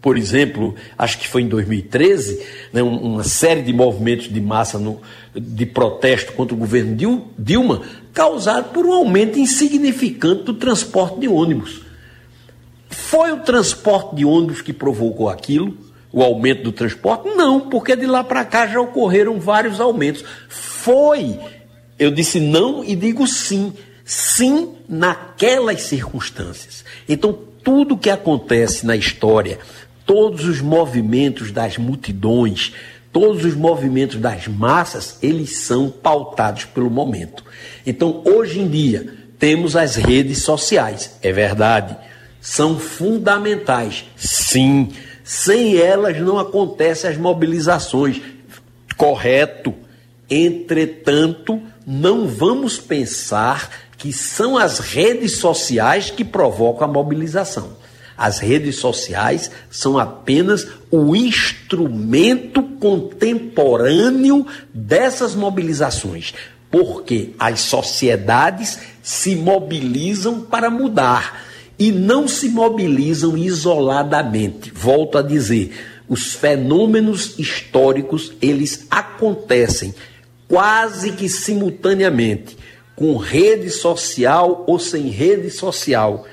[0.00, 2.40] por exemplo, acho que foi em 2013,
[2.72, 5.00] né, uma série de movimentos de massa no,
[5.34, 6.96] de protesto contra o governo
[7.36, 11.82] Dilma, causado por um aumento insignificante do transporte de ônibus.
[12.88, 15.76] Foi o transporte de ônibus que provocou aquilo?
[16.16, 17.28] O aumento do transporte?
[17.28, 20.24] Não, porque de lá para cá já ocorreram vários aumentos.
[20.48, 21.38] Foi,
[21.98, 26.86] eu disse não e digo sim, sim naquelas circunstâncias.
[27.06, 29.58] Então, tudo que acontece na história,
[30.06, 32.72] todos os movimentos das multidões,
[33.12, 37.44] todos os movimentos das massas, eles são pautados pelo momento.
[37.84, 41.94] Então, hoje em dia, temos as redes sociais, é verdade.
[42.40, 44.88] São fundamentais, sim.
[45.26, 48.22] Sem elas não acontecem as mobilizações.
[48.96, 49.74] Correto.
[50.30, 53.68] Entretanto, não vamos pensar
[53.98, 57.76] que são as redes sociais que provocam a mobilização.
[58.16, 66.34] As redes sociais são apenas o instrumento contemporâneo dessas mobilizações,
[66.70, 71.44] porque as sociedades se mobilizam para mudar
[71.78, 74.70] e não se mobilizam isoladamente.
[74.70, 75.72] Volto a dizer,
[76.08, 79.94] os fenômenos históricos, eles acontecem
[80.48, 82.56] quase que simultaneamente,
[82.94, 86.24] com rede social ou sem rede social.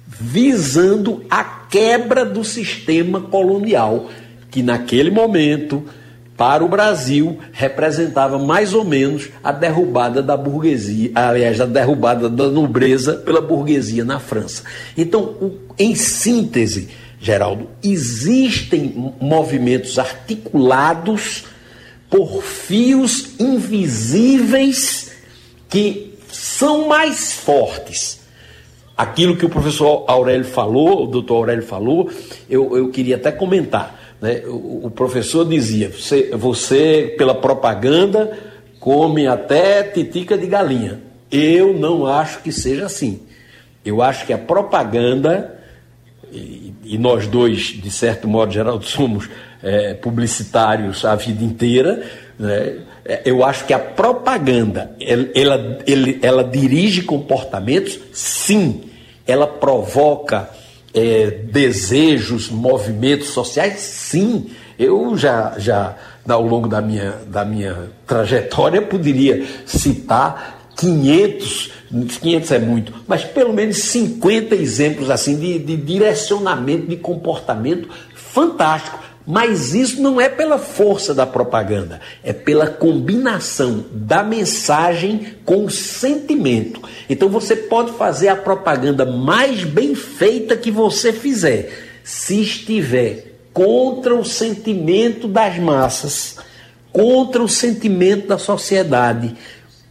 [0.07, 4.09] visando a quebra do sistema colonial,
[4.57, 5.85] que naquele momento,
[6.35, 12.49] para o Brasil, representava mais ou menos a derrubada da burguesia, aliás, a derrubada da
[12.49, 14.63] nobreza pela burguesia na França.
[14.97, 16.89] Então, em síntese,
[17.21, 21.45] Geraldo, existem movimentos articulados
[22.09, 25.13] por fios invisíveis
[25.69, 28.21] que são mais fortes.
[28.97, 32.11] Aquilo que o professor Aurélio falou, o doutor Aurélio falou,
[32.49, 34.06] eu, eu queria até comentar.
[34.21, 34.43] Né?
[34.47, 38.39] O, o professor dizia: você, você, pela propaganda,
[38.79, 41.01] come até titica de galinha.
[41.31, 43.23] Eu não acho que seja assim.
[43.85, 45.61] Eu acho que a propaganda,
[46.33, 49.29] e, e nós dois, de certo modo, Geraldo, somos
[49.62, 52.05] é, publicitários a vida inteira,
[52.39, 52.79] né?
[53.09, 55.85] É, eu acho que a propaganda ela, ela,
[56.21, 58.83] ela dirige comportamentos, sim,
[59.25, 60.51] ela provoca
[60.97, 64.51] é, desejos, movimentos sociais, sim.
[64.78, 65.94] Eu já, já
[66.26, 71.70] ao longo da minha, da minha trajetória, poderia citar 500,
[72.20, 78.99] 500 é muito, mas pelo menos 50 exemplos assim de, de direcionamento de comportamento fantástico.
[79.27, 85.70] Mas isso não é pela força da propaganda, é pela combinação da mensagem com o
[85.70, 86.81] sentimento.
[87.11, 91.72] Então você pode fazer a propaganda mais bem feita que você fizer,
[92.05, 96.37] se estiver contra o sentimento das massas,
[96.93, 99.35] contra o sentimento da sociedade,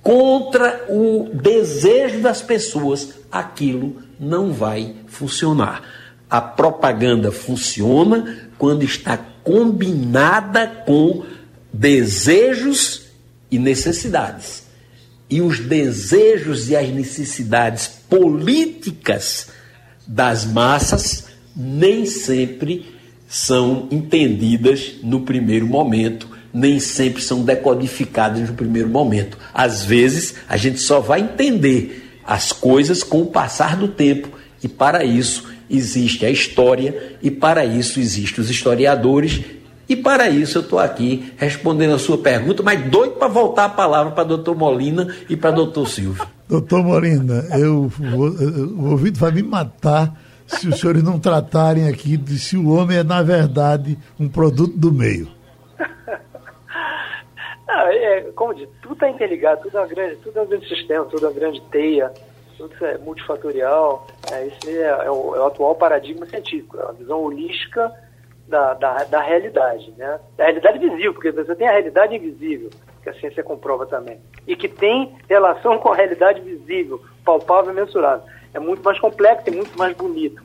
[0.01, 5.81] contra o desejo das pessoas, aquilo não vai funcionar.
[6.29, 11.23] A propaganda funciona quando está combinada com
[11.71, 13.03] desejos
[13.51, 14.63] e necessidades.
[15.29, 19.47] E os desejos e as necessidades políticas
[20.07, 21.25] das massas
[21.55, 22.95] nem sempre
[23.27, 29.37] são entendidas no primeiro momento, nem sempre são decodificadas no primeiro momento.
[29.53, 34.29] Às vezes, a gente só vai entender as coisas com o passar do tempo,
[34.63, 39.43] e para isso existe a história e para isso existem os historiadores.
[39.87, 43.69] E para isso eu estou aqui respondendo a sua pergunta, mas doido para voltar a
[43.69, 46.25] palavra para doutor Molina e para doutor Silvio.
[46.49, 47.91] Doutor Molina, eu,
[48.77, 50.13] o ouvido vai me matar
[50.47, 54.77] se os senhores não tratarem aqui de se o homem é, na verdade, um produto
[54.77, 55.27] do meio.
[57.67, 60.69] Ah, é, como diz, tudo está interligado, tudo é, um grande, tudo é um grande
[60.69, 62.11] sistema, tudo é uma grande teia
[62.57, 64.07] tudo é multifatorial.
[64.31, 67.91] É, esse é, é, o, é, o, atual paradigma científico, é uma visão holística
[68.47, 70.19] da, da, da, realidade, né?
[70.37, 72.69] Da realidade visível, porque você tem a realidade invisível,
[73.01, 77.75] que a ciência comprova também, e que tem relação com a realidade visível, palpável e
[77.75, 78.25] mensurável.
[78.53, 80.41] É muito mais complexo e muito mais bonito.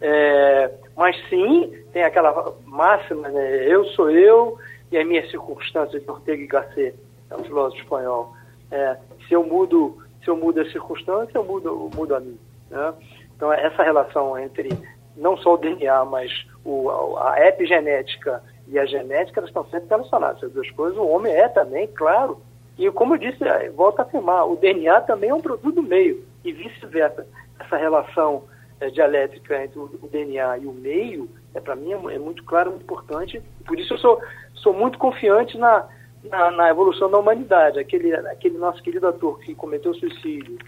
[0.00, 3.66] É, mas sim, tem aquela máxima, né?
[3.66, 4.58] Eu sou eu
[4.90, 6.94] e as minhas circunstâncias de Ortega y Gasset,
[7.30, 8.34] é um filósofo espanhol.
[8.70, 8.96] É,
[9.26, 12.38] se eu mudo, se eu mudo a circunstância, eu mudo, eu mudo a mim.
[12.70, 12.94] Né?
[13.36, 14.68] Então essa relação entre
[15.16, 20.38] não só o DNA, mas o, a epigenética e a genética, elas estão sempre relacionadas.
[20.38, 22.40] Essas duas coisas, o homem é também, claro.
[22.78, 25.82] E como eu disse, é, volto a afirmar, o DNA também é um produto do
[25.82, 27.26] meio e vice-versa.
[27.58, 28.44] Essa relação
[28.80, 32.42] é, dialética entre o, o, DNA e o meio, é para mim é, é, muito
[32.44, 33.42] claro, muito importante.
[33.66, 34.20] Por isso eu sou,
[34.54, 35.86] sou muito confiante na,
[36.24, 37.78] na, na, evolução da humanidade.
[37.78, 40.58] Aquele, aquele nosso querido ator que cometeu suicídio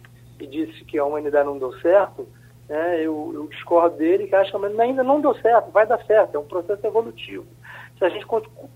[0.40, 2.26] e disse que a humanidade não deu certo,
[2.68, 6.34] né, eu, eu, discordo dele, que acha que ainda não deu certo, vai dar certo,
[6.34, 7.46] é um processo evolutivo.
[7.98, 8.26] Se a gente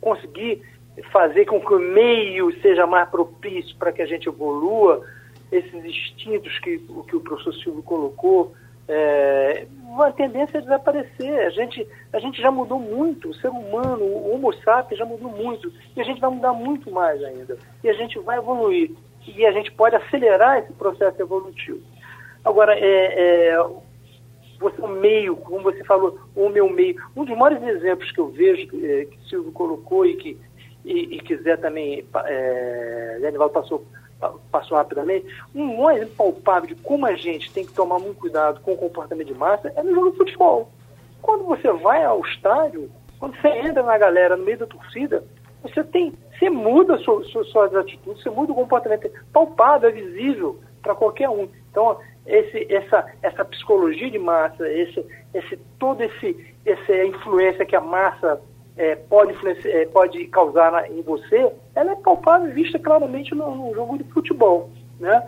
[0.01, 0.62] conseguir
[1.11, 5.05] fazer com que o meio seja mais propício para que a gente evolua,
[5.51, 8.55] esses instintos que, que o professor Silvio colocou,
[8.89, 11.47] é, uma tendência a desaparecer.
[11.47, 15.30] A gente, a gente já mudou muito, o ser humano, o Homo sapiens já mudou
[15.30, 17.59] muito, e a gente vai mudar muito mais ainda.
[17.84, 18.91] E a gente vai evoluir,
[19.26, 21.80] e a gente pode acelerar esse processo evolutivo.
[22.45, 23.66] Agora, é, é,
[24.59, 26.97] você, o meio, como você falou, o meu meio.
[27.14, 30.39] Um dos maiores exemplos que eu vejo, é, que Silvio colocou e que
[30.84, 33.84] e, e quiser também, é, Danival passou,
[34.51, 38.73] passou rapidamente, um exemplo palpável de como a gente tem que tomar muito cuidado com
[38.73, 40.71] o comportamento de massa é no jogo de futebol.
[41.23, 45.25] Quando você vai ao estádio, quando você entra na galera, no meio da torcida,
[45.62, 51.29] você tem, você muda suas atitudes, você muda o comportamento palpável, é visível para qualquer
[51.29, 51.49] um.
[51.71, 55.05] Então, esse, essa, essa psicologia de massa, esse,
[55.35, 58.41] esse, todo esse, essa influência que a massa
[58.79, 59.35] é, pode,
[59.66, 64.70] é, pode causar em você, ela é palpável vista claramente no, no, jogo de futebol.
[65.01, 65.22] Né?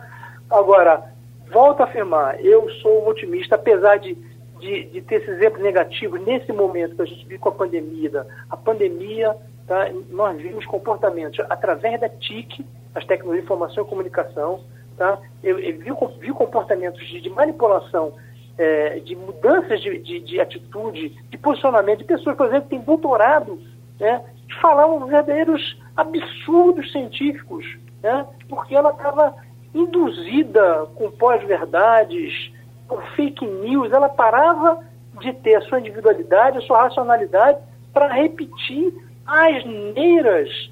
[0.49, 1.13] Agora,
[1.51, 4.15] volto a afirmar, eu sou otimista, apesar de,
[4.57, 8.25] de, de, ter esses exemplos negativos nesse momento que a gente vive com a pandemia.
[8.49, 9.35] A pandemia,
[9.67, 14.61] tá, nós vimos comportamentos através da TIC, as tecnologias de informação e comunicação,
[15.01, 15.17] Tá?
[15.41, 18.13] Eu, eu vi, vi comportamentos de, de manipulação,
[18.61, 22.81] é, de mudanças de, de, de, atitude, de posicionamento, de pessoas, por exemplo, que têm
[22.81, 23.59] doutorado,
[23.99, 27.65] né, que falavam verdadeiros absurdos científicos,
[28.03, 29.35] né, porque ela estava
[29.73, 32.51] induzida com pós-verdades,
[32.87, 34.83] com fake news, ela parava
[35.19, 37.57] de ter a sua individualidade, a sua racionalidade,
[37.91, 38.93] para repetir
[39.25, 40.71] asneiras,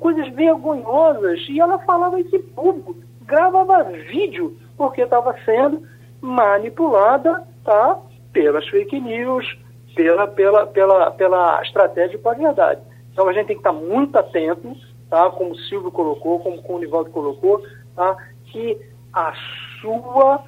[0.00, 2.96] coisas vergonhosas, e ela falava isso em público
[3.28, 5.86] gravava vídeo porque estava sendo
[6.20, 7.98] manipulada tá,
[8.32, 9.58] pelas fake news,
[9.94, 12.80] pela, pela, pela, pela estratégia de pós-verdade.
[13.12, 14.76] Então a gente tem que estar muito atento,
[15.10, 17.62] tá, como o Silvio colocou, como, como o Nivaldo colocou,
[17.94, 18.16] tá,
[18.46, 18.78] que
[19.12, 19.32] a
[19.80, 20.44] sua,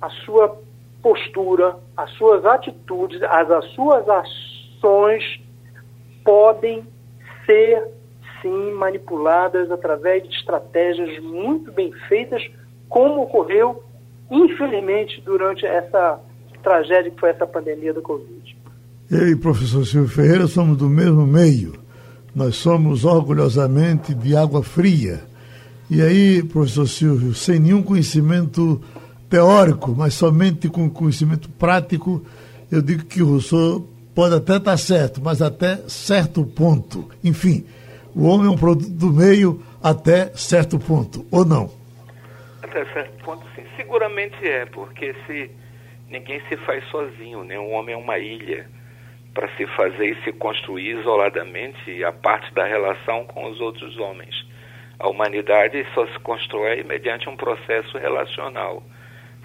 [0.00, 0.58] a sua
[1.02, 5.40] postura, as suas atitudes, as, as suas ações
[6.24, 6.86] podem
[7.46, 7.86] ser
[8.40, 12.42] sim manipuladas através de estratégias muito bem feitas,
[12.88, 13.82] como ocorreu,
[14.34, 16.20] infelizmente, durante essa
[16.62, 18.56] tragédia que foi essa pandemia do Covid.
[19.10, 21.74] Eu e professor Silvio Ferreira somos do mesmo meio.
[22.34, 25.22] Nós somos orgulhosamente de água fria.
[25.90, 28.80] E aí, professor Silvio, sem nenhum conhecimento
[29.28, 32.24] teórico, mas somente com conhecimento prático,
[32.70, 37.08] eu digo que o Rousseau pode até estar certo, mas até certo ponto.
[37.22, 37.64] Enfim,
[38.14, 41.70] o homem é um produto do meio até certo ponto, ou não?
[42.64, 43.64] Até certo ponto, sim.
[43.76, 45.50] Seguramente é, porque se
[46.08, 47.58] ninguém se faz sozinho, né?
[47.58, 48.66] O homem é uma ilha
[49.34, 54.46] para se fazer e se construir isoladamente a parte da relação com os outros homens.
[54.98, 58.82] A humanidade só se constrói mediante um processo relacional.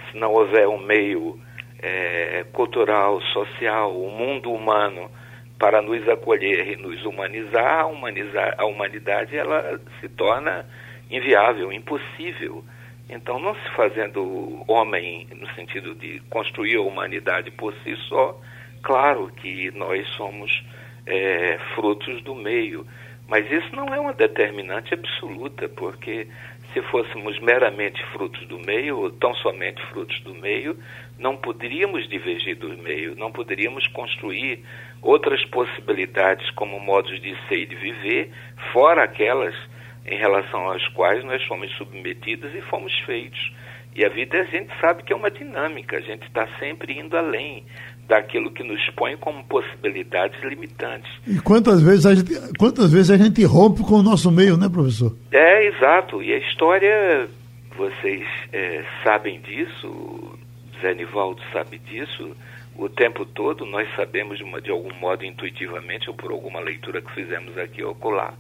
[0.09, 1.37] Se não houver um meio
[1.81, 5.11] é, cultural, social, o um mundo humano
[5.57, 10.65] para nos acolher e nos humanizar, humanizar, a humanidade ela se torna
[11.11, 12.63] inviável, impossível.
[13.09, 18.39] Então, não se fazendo homem no sentido de construir a humanidade por si só,
[18.83, 20.63] claro que nós somos
[21.07, 22.85] é, frutos do meio,
[23.27, 26.27] mas isso não é uma determinante absoluta, porque
[26.71, 30.77] se fôssemos meramente frutos do meio, ou tão somente frutos do meio,
[31.17, 34.63] não poderíamos divergir do meio, não poderíamos construir
[35.01, 38.31] outras possibilidades como modos de ser e de viver,
[38.71, 39.55] fora aquelas
[40.09, 43.53] em relação às quais nós fomos submetidos e fomos feitos.
[43.95, 47.15] E a vida a gente sabe que é uma dinâmica, a gente está sempre indo
[47.15, 47.63] além
[48.07, 51.11] daquilo que nos põe como possibilidades limitantes.
[51.27, 54.67] E quantas vezes a gente, quantas vezes a gente rompe com o nosso meio, né,
[54.67, 55.15] professor?
[55.31, 56.23] É, exato.
[56.23, 57.27] E a história,
[57.77, 60.39] vocês é, sabem disso,
[60.81, 62.35] Zé Nivaldo sabe disso,
[62.75, 67.01] o tempo todo, nós sabemos de, uma, de algum modo intuitivamente ou por alguma leitura
[67.01, 68.33] que fizemos aqui ou colar.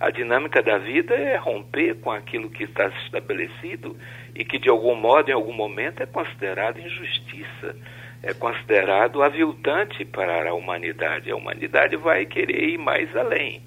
[0.00, 3.96] A dinâmica da vida é romper com aquilo que está estabelecido
[4.34, 7.74] e que de algum modo, em algum momento, é considerado injustiça,
[8.22, 11.32] é considerado aviltante para a humanidade.
[11.32, 13.60] A humanidade vai querer ir mais além.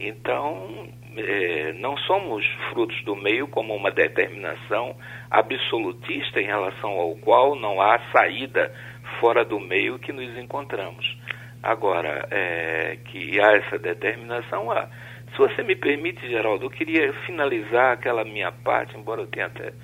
[0.00, 4.96] Então, é, não somos frutos do meio como uma determinação
[5.30, 8.72] absolutista em relação ao qual não há saída
[9.20, 11.18] fora do meio que nos encontramos.
[11.62, 14.88] Agora, é, que há essa determinação, há.
[15.36, 19.74] Se você me permite, Geraldo, eu queria finalizar aquela minha parte, embora eu tenha até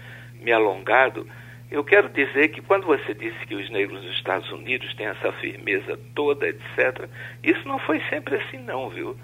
[0.40, 1.28] me alongado.
[1.70, 5.30] Eu quero dizer que quando você disse que os negros dos Estados Unidos têm essa
[5.32, 7.07] firmeza toda, etc.,
[7.44, 9.14] isso não foi sempre assim, não, viu?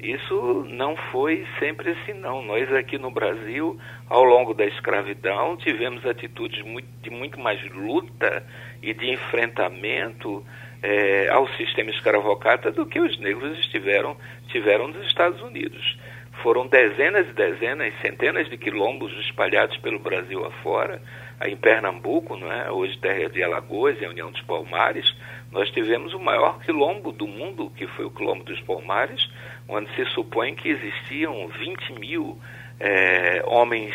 [0.00, 2.42] Isso não foi sempre assim, não.
[2.42, 3.78] Nós aqui no Brasil,
[4.08, 6.64] ao longo da escravidão, tivemos atitudes
[7.02, 8.42] de muito mais luta
[8.82, 10.42] e de enfrentamento
[10.84, 14.14] é, ao sistema escravocrata do que os negros estiveram,
[14.48, 15.98] tiveram nos Estados Unidos.
[16.42, 21.00] Foram dezenas e dezenas, centenas de quilombos espalhados pelo Brasil afora.
[21.42, 22.70] Em Pernambuco, não é?
[22.70, 25.10] hoje terra de Alagoas a União dos Palmares,
[25.50, 29.26] nós tivemos o maior quilombo do mundo, que foi o quilombo dos Palmares,
[29.66, 32.38] onde se supõe que existiam 20 mil
[32.78, 33.94] é, homens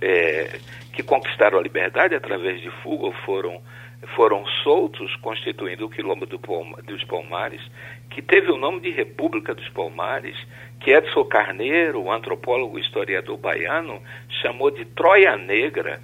[0.00, 0.58] é,
[0.94, 3.60] que conquistaram a liberdade através de fuga ou foram,
[4.14, 6.38] foram soltos, constituindo o quilombo do
[6.84, 7.60] dos Palmares,
[8.10, 10.36] que teve o nome de República dos Palmares,
[10.80, 14.00] que Edson Carneiro, o antropólogo historiador baiano,
[14.40, 16.00] chamou de Troia Negra.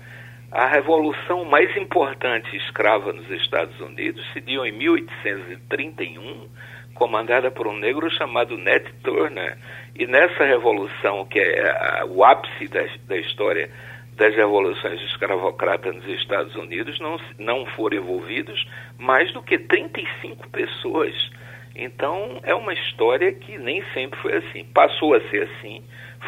[0.53, 6.49] A revolução mais importante escrava nos Estados Unidos se deu em 1831,
[6.95, 9.57] comandada por um negro chamado Ned Turner.
[9.95, 13.71] E nessa revolução, que é o ápice da, da história
[14.17, 18.67] das revoluções escravocratas nos Estados Unidos, não, não foram envolvidos
[18.99, 21.15] mais do que 35 pessoas.
[21.75, 24.65] Então, é uma história que nem sempre foi assim.
[24.65, 25.83] Passou a ser assim,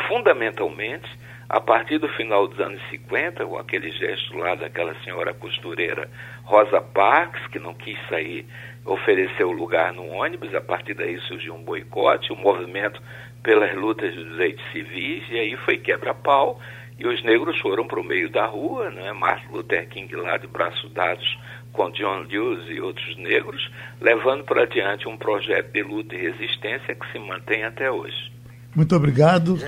[0.06, 1.08] fundamentalmente,
[1.48, 6.10] a partir do final dos anos 50, com aquele gesto lá daquela senhora costureira
[6.44, 8.44] Rosa Parks, que não quis sair,
[8.84, 13.00] ofereceu lugar no ônibus, a partir daí surgiu um boicote, um movimento
[13.42, 16.60] pelas lutas dos direitos civis, e aí foi quebra-pau,
[16.98, 19.12] e os negros foram para o meio da rua, né?
[19.12, 21.38] Martin Luther King lá de braços dados
[21.72, 23.70] com John Lewis e outros negros,
[24.00, 28.32] levando para diante um projeto de luta e resistência que se mantém até hoje.
[28.74, 29.58] Muito obrigado.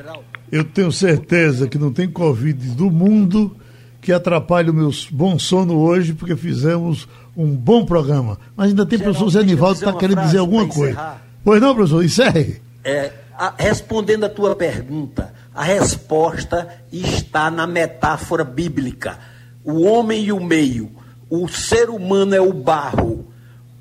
[0.51, 3.57] Eu tenho certeza que não tem Covid do mundo
[4.01, 7.07] que atrapalhe o meu bom sono hoje, porque fizemos
[7.37, 8.39] um bom programa.
[8.57, 11.17] Mas ainda tem o professor Zé Nivaldo que está querendo dizer alguma coisa.
[11.45, 12.61] Pois não, professor, encerre.
[12.83, 19.19] É, a, respondendo a tua pergunta, a resposta está na metáfora bíblica.
[19.63, 20.91] O homem e o meio.
[21.29, 23.27] O ser humano é o barro.